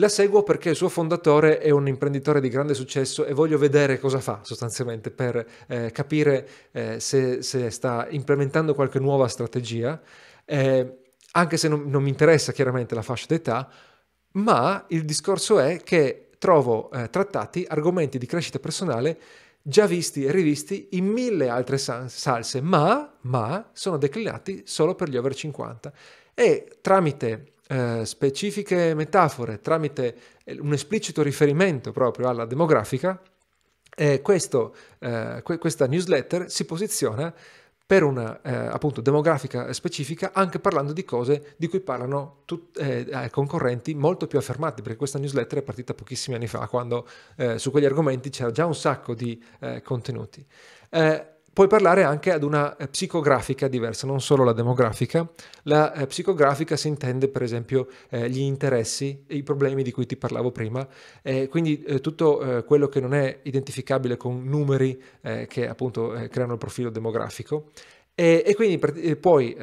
La 0.00 0.08
seguo 0.08 0.44
perché 0.44 0.68
il 0.70 0.76
suo 0.76 0.88
fondatore 0.88 1.58
è 1.58 1.70
un 1.70 1.88
imprenditore 1.88 2.40
di 2.40 2.48
grande 2.48 2.74
successo 2.74 3.24
e 3.24 3.32
voglio 3.32 3.58
vedere 3.58 3.98
cosa 3.98 4.20
fa 4.20 4.38
sostanzialmente 4.44 5.10
per 5.10 5.44
eh, 5.66 5.90
capire 5.90 6.48
eh, 6.70 7.00
se, 7.00 7.42
se, 7.42 7.68
sta 7.70 8.06
implementando 8.08 8.74
qualche 8.74 9.00
nuova 9.00 9.26
strategia, 9.26 10.00
eh, 10.50 10.98
anche 11.32 11.56
se 11.58 11.68
non, 11.68 11.88
non, 11.88 12.02
mi 12.02 12.08
interessa 12.08 12.52
chiaramente 12.52 12.94
la 12.94 13.02
fascia 13.02 13.26
d'età, 13.28 13.70
ma 14.32 14.84
il 14.88 15.04
discorso 15.04 15.58
è 15.58 15.82
che 15.82 16.30
trovo 16.38 16.90
eh, 16.90 17.10
trattati 17.10 17.66
argomenti 17.68 18.16
di 18.16 18.26
crescita 18.26 18.58
personale 18.58 19.18
già 19.60 19.86
visti 19.86 20.24
e 20.24 20.30
rivisti 20.30 20.88
in 20.92 21.06
mille 21.06 21.50
altre 21.50 21.76
salse, 21.76 22.62
ma, 22.62 23.12
ma 23.22 23.68
sono 23.72 23.98
declinati 23.98 24.62
solo 24.64 24.94
per 24.94 25.10
gli 25.10 25.16
over 25.16 25.34
50 25.34 25.92
e 26.32 26.78
tramite 26.80 27.52
eh, 27.68 28.06
specifiche 28.06 28.94
metafore, 28.94 29.60
tramite 29.60 30.16
eh, 30.44 30.58
un 30.58 30.72
esplicito 30.72 31.22
riferimento 31.22 31.92
proprio 31.92 32.28
alla 32.28 32.46
demografica, 32.46 33.20
eh, 33.94 34.22
questo, 34.22 34.74
eh, 35.00 35.42
questa 35.42 35.86
newsletter 35.86 36.50
si 36.50 36.64
posiziona 36.64 37.34
per 37.88 38.02
una 38.02 38.42
eh, 38.42 38.54
appunto 38.54 39.00
demografica 39.00 39.72
specifica, 39.72 40.32
anche 40.34 40.58
parlando 40.58 40.92
di 40.92 41.06
cose 41.06 41.54
di 41.56 41.68
cui 41.68 41.80
parlano 41.80 42.42
tut- 42.44 42.78
eh, 42.78 43.06
eh, 43.10 43.30
concorrenti 43.30 43.94
molto 43.94 44.26
più 44.26 44.36
affermati, 44.36 44.82
perché 44.82 44.98
questa 44.98 45.18
newsletter 45.18 45.60
è 45.60 45.62
partita 45.62 45.94
pochissimi 45.94 46.36
anni 46.36 46.48
fa, 46.48 46.68
quando 46.68 47.08
eh, 47.36 47.58
su 47.58 47.70
quegli 47.70 47.86
argomenti 47.86 48.28
c'era 48.28 48.50
già 48.50 48.66
un 48.66 48.74
sacco 48.74 49.14
di 49.14 49.42
eh, 49.60 49.80
contenuti. 49.80 50.44
Puoi 51.58 51.70
parlare 51.70 52.04
anche 52.04 52.30
ad 52.30 52.44
una 52.44 52.76
eh, 52.76 52.86
psicografica 52.86 53.66
diversa, 53.66 54.06
non 54.06 54.20
solo 54.20 54.44
la 54.44 54.52
demografica. 54.52 55.28
La 55.64 55.92
eh, 55.92 56.06
psicografica 56.06 56.76
si 56.76 56.86
intende 56.86 57.26
per 57.26 57.42
esempio 57.42 57.88
eh, 58.10 58.30
gli 58.30 58.38
interessi 58.38 59.24
i 59.30 59.42
problemi 59.42 59.82
di 59.82 59.90
cui 59.90 60.06
ti 60.06 60.16
parlavo 60.16 60.52
prima, 60.52 60.86
eh, 61.20 61.48
quindi 61.48 61.82
eh, 61.82 62.00
tutto 62.00 62.40
eh, 62.58 62.62
quello 62.62 62.86
che 62.86 63.00
non 63.00 63.12
è 63.12 63.40
identificabile 63.42 64.16
con 64.16 64.44
numeri 64.44 65.02
che 65.48 65.68
appunto 65.68 66.14
creano 66.30 66.52
il 66.52 66.58
profilo 66.58 66.90
demografico. 66.90 67.72
E, 68.14 68.44
e 68.46 68.54
quindi 68.54 68.78
per, 68.78 69.18
puoi 69.18 69.56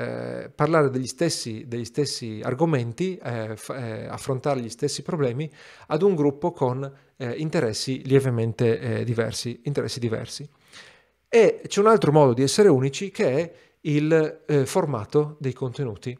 parlare 0.54 0.90
degli 0.90 1.08
stessi, 1.08 1.64
degli 1.66 1.86
stessi 1.86 2.42
argomenti, 2.44 3.18
f- 3.18 3.70
affrontare 4.10 4.60
gli 4.60 4.70
stessi 4.70 5.02
problemi 5.02 5.50
ad 5.88 6.02
un 6.02 6.14
gruppo 6.14 6.52
con 6.52 6.92
interessi 7.38 8.06
lievemente 8.06 9.04
diversi. 9.06 9.62
Interessi 9.64 10.00
diversi. 10.00 10.48
E 11.36 11.63
c'è 11.67 11.82
un 11.82 11.88
altro 11.88 12.13
modo 12.13 12.32
di 12.32 12.43
essere 12.43 12.69
unici 12.69 13.12
che 13.12 13.28
è 13.28 13.54
il 13.82 14.43
eh, 14.48 14.65
formato 14.65 15.36
dei 15.38 15.52
contenuti. 15.52 16.17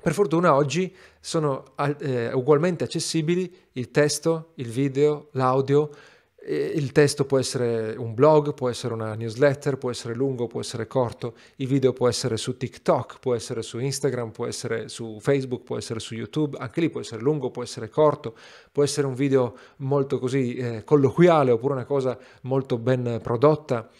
Per 0.00 0.14
fortuna 0.14 0.54
oggi 0.54 0.96
sono 1.20 1.74
eh, 1.98 2.32
ugualmente 2.32 2.84
accessibili 2.84 3.54
il 3.72 3.90
testo, 3.90 4.52
il 4.54 4.70
video, 4.70 5.28
l'audio. 5.32 5.90
Il 6.42 6.90
testo 6.92 7.26
può 7.26 7.38
essere 7.38 7.94
un 7.98 8.14
blog, 8.14 8.54
può 8.54 8.70
essere 8.70 8.94
una 8.94 9.14
newsletter, 9.14 9.76
può 9.76 9.90
essere 9.90 10.14
lungo, 10.14 10.46
può 10.46 10.60
essere 10.60 10.86
corto, 10.86 11.34
il 11.56 11.66
video 11.66 11.92
può 11.92 12.08
essere 12.08 12.38
su 12.38 12.56
TikTok, 12.56 13.18
può 13.20 13.34
essere 13.34 13.60
su 13.60 13.78
Instagram, 13.78 14.30
può 14.30 14.46
essere 14.46 14.88
su 14.88 15.18
Facebook, 15.20 15.64
può 15.64 15.76
essere 15.76 16.00
su 16.00 16.14
YouTube, 16.14 16.56
anche 16.58 16.80
lì 16.80 16.88
può 16.88 17.00
essere 17.00 17.20
lungo, 17.20 17.50
può 17.50 17.62
essere 17.62 17.90
corto, 17.90 18.34
può 18.72 18.82
essere 18.82 19.06
un 19.06 19.12
video 19.12 19.54
molto 19.76 20.18
così 20.18 20.54
eh, 20.54 20.82
colloquiale 20.82 21.50
oppure 21.50 21.74
una 21.74 21.84
cosa 21.84 22.18
molto 22.44 22.78
ben 22.78 23.20
prodotta, 23.22 23.90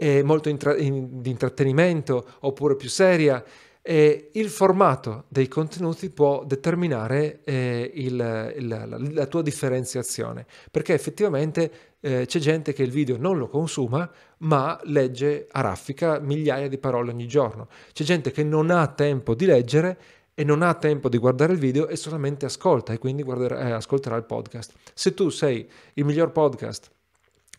eh, 0.00 0.22
molto 0.22 0.48
intra- 0.48 0.76
in, 0.76 1.20
di 1.20 1.30
intrattenimento 1.30 2.24
oppure 2.40 2.76
più 2.76 2.88
seria. 2.88 3.44
E 3.82 4.30
il 4.34 4.50
formato 4.50 5.24
dei 5.28 5.48
contenuti 5.48 6.10
può 6.10 6.44
determinare 6.44 7.40
eh, 7.44 7.90
il, 7.94 8.52
il, 8.56 8.68
la, 8.68 8.86
la, 8.86 9.26
tua 9.26 9.40
differenziazione, 9.40 10.44
perché 10.70 10.92
effettivamente 10.92 11.70
eh, 12.00 12.26
c'è 12.26 12.38
gente 12.38 12.74
che 12.74 12.82
il 12.82 12.90
video 12.90 13.16
non 13.16 13.38
lo 13.38 13.46
consuma, 13.46 14.08
ma 14.38 14.78
legge 14.84 15.46
a 15.50 15.62
raffica 15.62 16.18
migliaia 16.18 16.68
di 16.68 16.76
parole 16.76 17.10
ogni 17.10 17.26
giorno. 17.26 17.68
C'è 17.92 18.04
gente 18.04 18.30
che 18.30 18.44
non 18.44 18.70
ha 18.70 18.86
tempo 18.88 19.34
di 19.34 19.46
leggere 19.46 19.98
e 20.34 20.44
non 20.44 20.60
ha 20.60 20.74
tempo 20.74 21.08
di 21.08 21.16
guardare 21.16 21.54
il 21.54 21.58
video 21.58 21.88
e 21.88 21.96
solamente 21.96 22.44
ascolta 22.44 22.92
e 22.92 22.98
quindi 22.98 23.22
guarderà, 23.22 23.68
eh, 23.68 23.70
ascolterà 23.70 24.16
il 24.16 24.24
podcast. 24.24 24.74
Se 24.92 25.14
tu 25.14 25.30
sei 25.30 25.66
il 25.94 26.04
miglior 26.04 26.30
podcast 26.30 26.90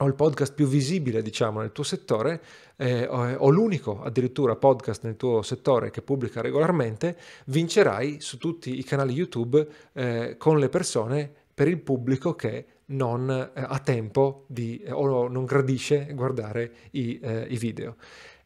o 0.02 0.06
il 0.06 0.16
podcast 0.16 0.54
più 0.54 0.66
visibile, 0.66 1.22
diciamo, 1.22 1.60
nel 1.60 1.74
tuo 1.74 1.84
settore, 1.84 2.42
eh, 2.78 3.06
o, 3.06 3.50
l'unico 3.50 4.02
addirittura 4.02 4.56
podcast 4.56 5.04
nel 5.04 5.18
tuo 5.18 5.42
settore 5.42 5.92
che 5.92 6.02
pubblica 6.02 6.42
regolarmente, 6.42 7.18
vincerai 7.48 8.22
su 8.22 8.38
tutti 8.38 8.78
i 8.78 8.84
canali 8.84 9.14
YouTube 9.14 9.68
eh, 9.94 10.36
con 10.38 10.58
le 10.58 10.70
persone 10.70 11.30
per 11.54 11.68
il 11.68 11.80
pubblico 11.80 12.34
che 12.34 12.66
non 12.88 13.30
eh, 13.30 13.62
ha 13.62 13.80
tempo 13.80 14.46
di, 14.48 14.82
o 14.90 15.28
non 15.28 15.44
gradisce 15.44 16.08
guardare 16.14 16.72
i, 16.92 17.20
eh, 17.22 17.48
i 17.50 17.58
video. 17.58 17.98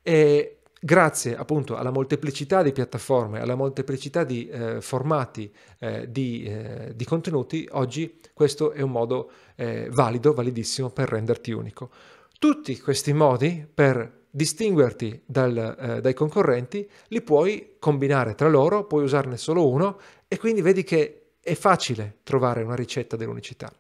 E 0.02 0.58
grazie 0.84 1.38
appunto 1.38 1.78
alla 1.78 1.92
molteplicità 1.92 2.62
di 2.62 2.74
piattaforme, 2.74 3.40
alla 3.40 3.56
molteplicità 3.56 4.26
di 4.26 4.50
eh, 4.50 4.82
formati 4.82 5.50
eh, 5.80 6.12
di, 6.12 6.44
eh, 6.44 6.92
di, 6.94 7.06
contenuti, 7.06 7.66
oggi 7.72 8.20
questo 8.34 8.72
è 8.72 8.82
un 8.82 8.92
modo 8.92 9.32
eh, 9.56 9.88
valido, 9.90 10.34
validissimo 10.34 10.90
per 10.90 11.08
renderti 11.08 11.52
unico. 11.52 11.90
Tutti 12.38 12.78
questi 12.80 13.14
modi 13.14 13.66
per 13.74 14.24
distinguerti 14.30 15.22
dal, 15.26 15.78
eh, 15.80 16.02
dai 16.02 16.14
concorrenti 16.14 16.90
li 17.08 17.22
puoi 17.22 17.76
combinare 17.80 18.36
tra 18.36 18.50
loro, 18.50 18.84
puoi 18.86 19.04
usarne 19.04 19.38
solo 19.38 19.70
uno 19.70 19.98
e 20.28 20.38
quindi 20.38 20.62
vedi 20.62 20.84
che 20.84 21.36
è 21.40 21.54
facile 21.56 22.18
trovare 22.24 22.62
una 22.62 22.76
ricetta 22.76 23.16
dell'unicità. 23.16 23.72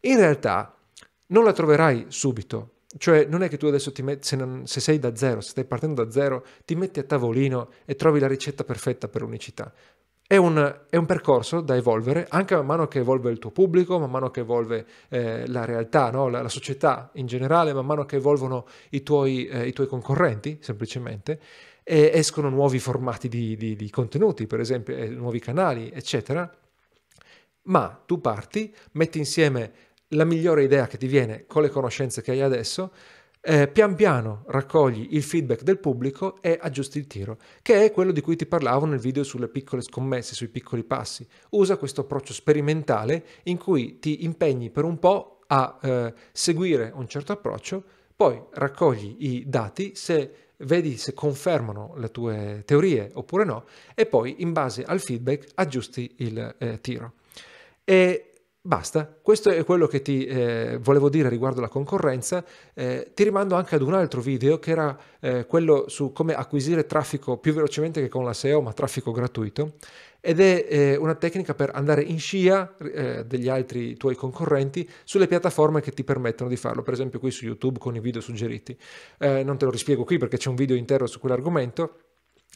In 0.00 0.18
realtà 0.18 0.76
non 1.28 1.42
la 1.42 1.52
troverai 1.52 2.06
subito, 2.08 2.75
cioè 2.98 3.26
non 3.26 3.42
è 3.42 3.48
che 3.48 3.56
tu 3.56 3.66
adesso 3.66 3.92
ti 3.92 4.02
metti, 4.02 4.26
se, 4.26 4.36
non, 4.36 4.66
se, 4.66 4.80
sei 4.80 4.98
da 4.98 5.14
zero, 5.16 5.40
se 5.40 5.50
stai 5.50 5.64
partendo 5.64 6.04
da 6.04 6.10
zero, 6.10 6.44
ti 6.64 6.74
metti 6.74 7.00
a 7.00 7.02
tavolino 7.02 7.70
e 7.84 7.96
trovi 7.96 8.20
la 8.20 8.28
ricetta 8.28 8.64
perfetta 8.64 9.08
per 9.08 9.22
unicità. 9.22 9.72
È 10.28 10.36
un, 10.36 10.80
è 10.90 10.96
un 10.96 11.06
percorso 11.06 11.60
da 11.60 11.76
evolvere, 11.76 12.26
anche 12.28 12.56
man 12.56 12.66
mano 12.66 12.88
che 12.88 12.98
evolve 12.98 13.30
il 13.30 13.38
tuo 13.38 13.50
pubblico, 13.50 13.98
man 13.98 14.10
mano 14.10 14.30
che 14.30 14.40
evolve 14.40 14.84
eh, 15.08 15.46
la 15.46 15.64
realtà, 15.64 16.10
no? 16.10 16.28
la, 16.28 16.42
la, 16.42 16.48
società 16.48 17.10
in 17.14 17.26
generale, 17.26 17.72
man 17.72 17.86
mano 17.86 18.04
che 18.04 18.16
evolvono 18.16 18.66
i 18.90 19.04
tuoi, 19.04 19.46
eh, 19.46 19.68
i 19.68 19.72
tuoi 19.72 19.86
concorrenti, 19.86 20.58
semplicemente, 20.60 21.38
e 21.84 22.10
escono 22.12 22.48
nuovi 22.48 22.80
formati 22.80 23.28
di, 23.28 23.56
di, 23.56 23.76
di 23.76 23.88
contenuti, 23.88 24.48
per 24.48 24.58
esempio, 24.58 24.96
eh, 24.96 25.08
nuovi 25.08 25.38
canali, 25.38 25.90
eccetera. 25.92 26.52
Ma 27.62 28.02
tu 28.04 28.20
parti, 28.20 28.74
metti 28.92 29.18
insieme 29.18 29.72
la 30.08 30.24
migliore 30.24 30.64
idea 30.64 30.86
che 30.86 30.98
ti 30.98 31.06
viene 31.06 31.44
con 31.46 31.62
le 31.62 31.68
conoscenze 31.68 32.22
che 32.22 32.32
hai 32.32 32.40
adesso, 32.40 32.92
eh, 33.40 33.68
pian 33.68 33.94
piano 33.94 34.42
raccogli 34.48 35.08
il 35.10 35.22
feedback 35.22 35.62
del 35.62 35.78
pubblico 35.78 36.42
e 36.42 36.58
aggiusti 36.60 36.98
il 36.98 37.06
tiro, 37.06 37.38
che 37.62 37.84
è 37.84 37.92
quello 37.92 38.10
di 38.10 38.20
cui 38.20 38.34
ti 38.34 38.44
parlavo 38.44 38.86
nel 38.86 38.98
video 38.98 39.22
sulle 39.22 39.48
piccole 39.48 39.82
scommesse, 39.82 40.34
sui 40.34 40.48
piccoli 40.48 40.82
passi. 40.82 41.26
Usa 41.50 41.76
questo 41.76 42.00
approccio 42.00 42.32
sperimentale 42.32 43.24
in 43.44 43.56
cui 43.56 44.00
ti 44.00 44.24
impegni 44.24 44.70
per 44.70 44.84
un 44.84 44.98
po' 44.98 45.42
a 45.46 45.78
eh, 45.80 46.14
seguire 46.32 46.90
un 46.92 47.06
certo 47.06 47.32
approccio, 47.32 47.84
poi 48.16 48.42
raccogli 48.52 49.16
i 49.20 49.44
dati, 49.46 49.92
se 49.94 50.46
vedi 50.60 50.96
se 50.96 51.12
confermano 51.12 51.94
le 51.98 52.10
tue 52.10 52.62
teorie 52.64 53.10
oppure 53.14 53.44
no, 53.44 53.64
e 53.94 54.06
poi 54.06 54.36
in 54.38 54.52
base 54.52 54.82
al 54.82 55.00
feedback 55.00 55.50
aggiusti 55.54 56.14
il 56.16 56.56
eh, 56.58 56.80
tiro. 56.80 57.12
E 57.84 58.32
Basta, 58.66 59.06
questo 59.22 59.50
è 59.50 59.62
quello 59.64 59.86
che 59.86 60.02
ti 60.02 60.26
eh, 60.26 60.78
volevo 60.82 61.08
dire 61.08 61.28
riguardo 61.28 61.60
la 61.60 61.68
concorrenza. 61.68 62.44
Eh, 62.74 63.12
ti 63.14 63.22
rimando 63.22 63.54
anche 63.54 63.76
ad 63.76 63.80
un 63.80 63.94
altro 63.94 64.20
video 64.20 64.58
che 64.58 64.72
era 64.72 64.98
eh, 65.20 65.46
quello 65.46 65.84
su 65.86 66.10
come 66.10 66.34
acquisire 66.34 66.84
traffico 66.84 67.36
più 67.36 67.54
velocemente 67.54 68.00
che 68.00 68.08
con 68.08 68.24
la 68.24 68.32
SEO, 68.32 68.60
ma 68.62 68.72
traffico 68.72 69.12
gratuito. 69.12 69.74
Ed 70.20 70.40
è 70.40 70.66
eh, 70.68 70.96
una 70.96 71.14
tecnica 71.14 71.54
per 71.54 71.70
andare 71.74 72.02
in 72.02 72.18
scia 72.18 72.74
eh, 72.78 73.24
degli 73.24 73.48
altri 73.48 73.96
tuoi 73.96 74.16
concorrenti 74.16 74.90
sulle 75.04 75.28
piattaforme 75.28 75.80
che 75.80 75.92
ti 75.92 76.02
permettono 76.02 76.50
di 76.50 76.56
farlo, 76.56 76.82
per 76.82 76.94
esempio 76.94 77.20
qui 77.20 77.30
su 77.30 77.44
YouTube 77.44 77.78
con 77.78 77.94
i 77.94 78.00
video 78.00 78.20
suggeriti. 78.20 78.76
Eh, 79.20 79.44
non 79.44 79.58
te 79.58 79.64
lo 79.66 79.70
rispiego 79.70 80.02
qui 80.02 80.18
perché 80.18 80.38
c'è 80.38 80.48
un 80.48 80.56
video 80.56 80.74
intero 80.74 81.06
su 81.06 81.20
quell'argomento 81.20 82.05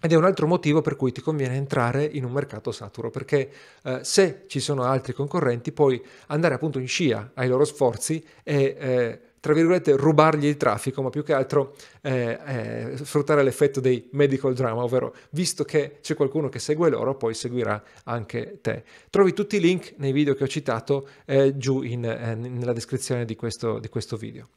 ed 0.03 0.13
è 0.13 0.15
un 0.15 0.25
altro 0.25 0.47
motivo 0.47 0.81
per 0.81 0.97
cui 0.97 1.13
ti 1.13 1.21
conviene 1.21 1.57
entrare 1.57 2.05
in 2.05 2.25
un 2.25 2.33
mercato 2.33 2.73
saturo, 2.73 3.11
perché 3.11 3.51
eh, 3.83 4.01
se 4.03 4.45
ci 4.47 4.59
sono 4.59 4.85
altri 4.85 5.13
concorrenti 5.13 5.73
puoi 5.73 6.03
andare 6.29 6.55
appunto 6.55 6.79
in 6.79 6.89
scia 6.89 7.33
ai 7.35 7.49
loro 7.49 7.65
sforzi 7.65 8.25
e, 8.43 8.77
eh, 8.79 9.21
tra 9.41 9.55
virgolette, 9.55 9.97
rubargli 9.97 10.47
il 10.47 10.59
traffico, 10.59 11.03
ma 11.03 11.09
più 11.09 11.23
che 11.23 11.33
altro 11.33 11.75
eh, 12.03 12.39
eh 12.45 12.97
sfruttare 12.99 13.43
l'effetto 13.43 13.81
dei 13.81 14.09
medical 14.13 14.55
drama, 14.55 14.83
ovvero 14.83 15.15
visto 15.31 15.65
che 15.65 15.99
c'è 16.03 16.15
qualcuno 16.15 16.51
che 16.51 16.59
segue 16.59 16.91
loro, 16.91 17.17
poi 17.17 17.33
seguirà 17.33 17.83
anche 18.05 18.59
te. 18.61 18.85
Trovi 19.09 19.33
tutti 19.33 19.57
i 19.57 19.61
link 19.61 19.95
nei 19.97 20.13
video 20.13 20.35
che 20.35 20.45
ho 20.45 20.49
citato 20.49 21.09
eh, 21.25 21.57
giù 21.57 21.83
in, 21.83 22.05
eh, 22.05 22.35
nella 22.35 22.75
descrizione 22.75 23.25
di 23.25 23.35
questo, 23.35 23.79
di 23.79 23.89
questo 23.89 24.17
video. 24.17 24.49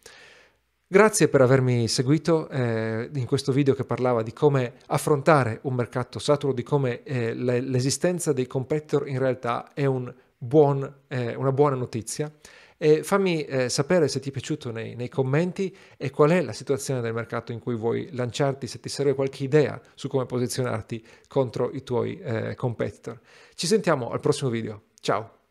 Grazie 0.94 1.28
per 1.28 1.42
avermi 1.42 1.88
seguito 1.88 2.48
eh, 2.50 3.10
in 3.16 3.26
questo 3.26 3.52
video 3.52 3.74
che 3.74 3.84
parlava 3.84 4.22
di 4.22 4.32
come 4.32 4.74
affrontare 4.86 5.58
un 5.64 5.74
mercato 5.74 6.20
saturo, 6.20 6.54
di 6.54 6.62
come 6.62 7.02
eh, 7.02 7.34
l'esistenza 7.34 8.32
dei 8.32 8.46
competitor 8.46 9.08
in 9.08 9.18
realtà 9.18 9.74
è 9.74 9.86
un 9.86 10.14
buon, 10.38 10.98
eh, 11.08 11.34
una 11.34 11.52
buona 11.52 11.76
notizia. 11.76 12.32
E 12.78 13.02
fammi 13.02 13.44
eh, 13.44 13.70
sapere 13.70 14.08
se 14.08 14.20
ti 14.20 14.30
è 14.30 14.32
piaciuto 14.32 14.70
nei, 14.70 14.94
nei, 14.94 15.10
commenti 15.10 15.76
e 15.98 16.12
qual 16.12 16.30
è 16.30 16.44
la 16.44 16.54
situazione 16.54 17.02
del 17.02 17.14
mercato 17.14 17.52
in 17.52 17.58
cui 17.58 17.74
vuoi 17.74 18.10
lanciarti, 18.12 18.68
se 18.68 18.80
ti 18.80 18.88
serve 18.88 19.16
qualche 19.16 19.44
idea 19.44 19.82
su 19.96 20.08
come 20.08 20.28
posizionarti 20.28 21.04
contro 21.28 21.72
i 21.72 21.82
tuoi 21.82 22.20
eh, 22.20 22.54
competitor. 22.54 23.20
Ci 23.56 23.66
sentiamo 23.66 24.12
al 24.12 24.20
prossimo 24.20 24.52
video. 24.52 24.84
Ciao! 25.00 25.43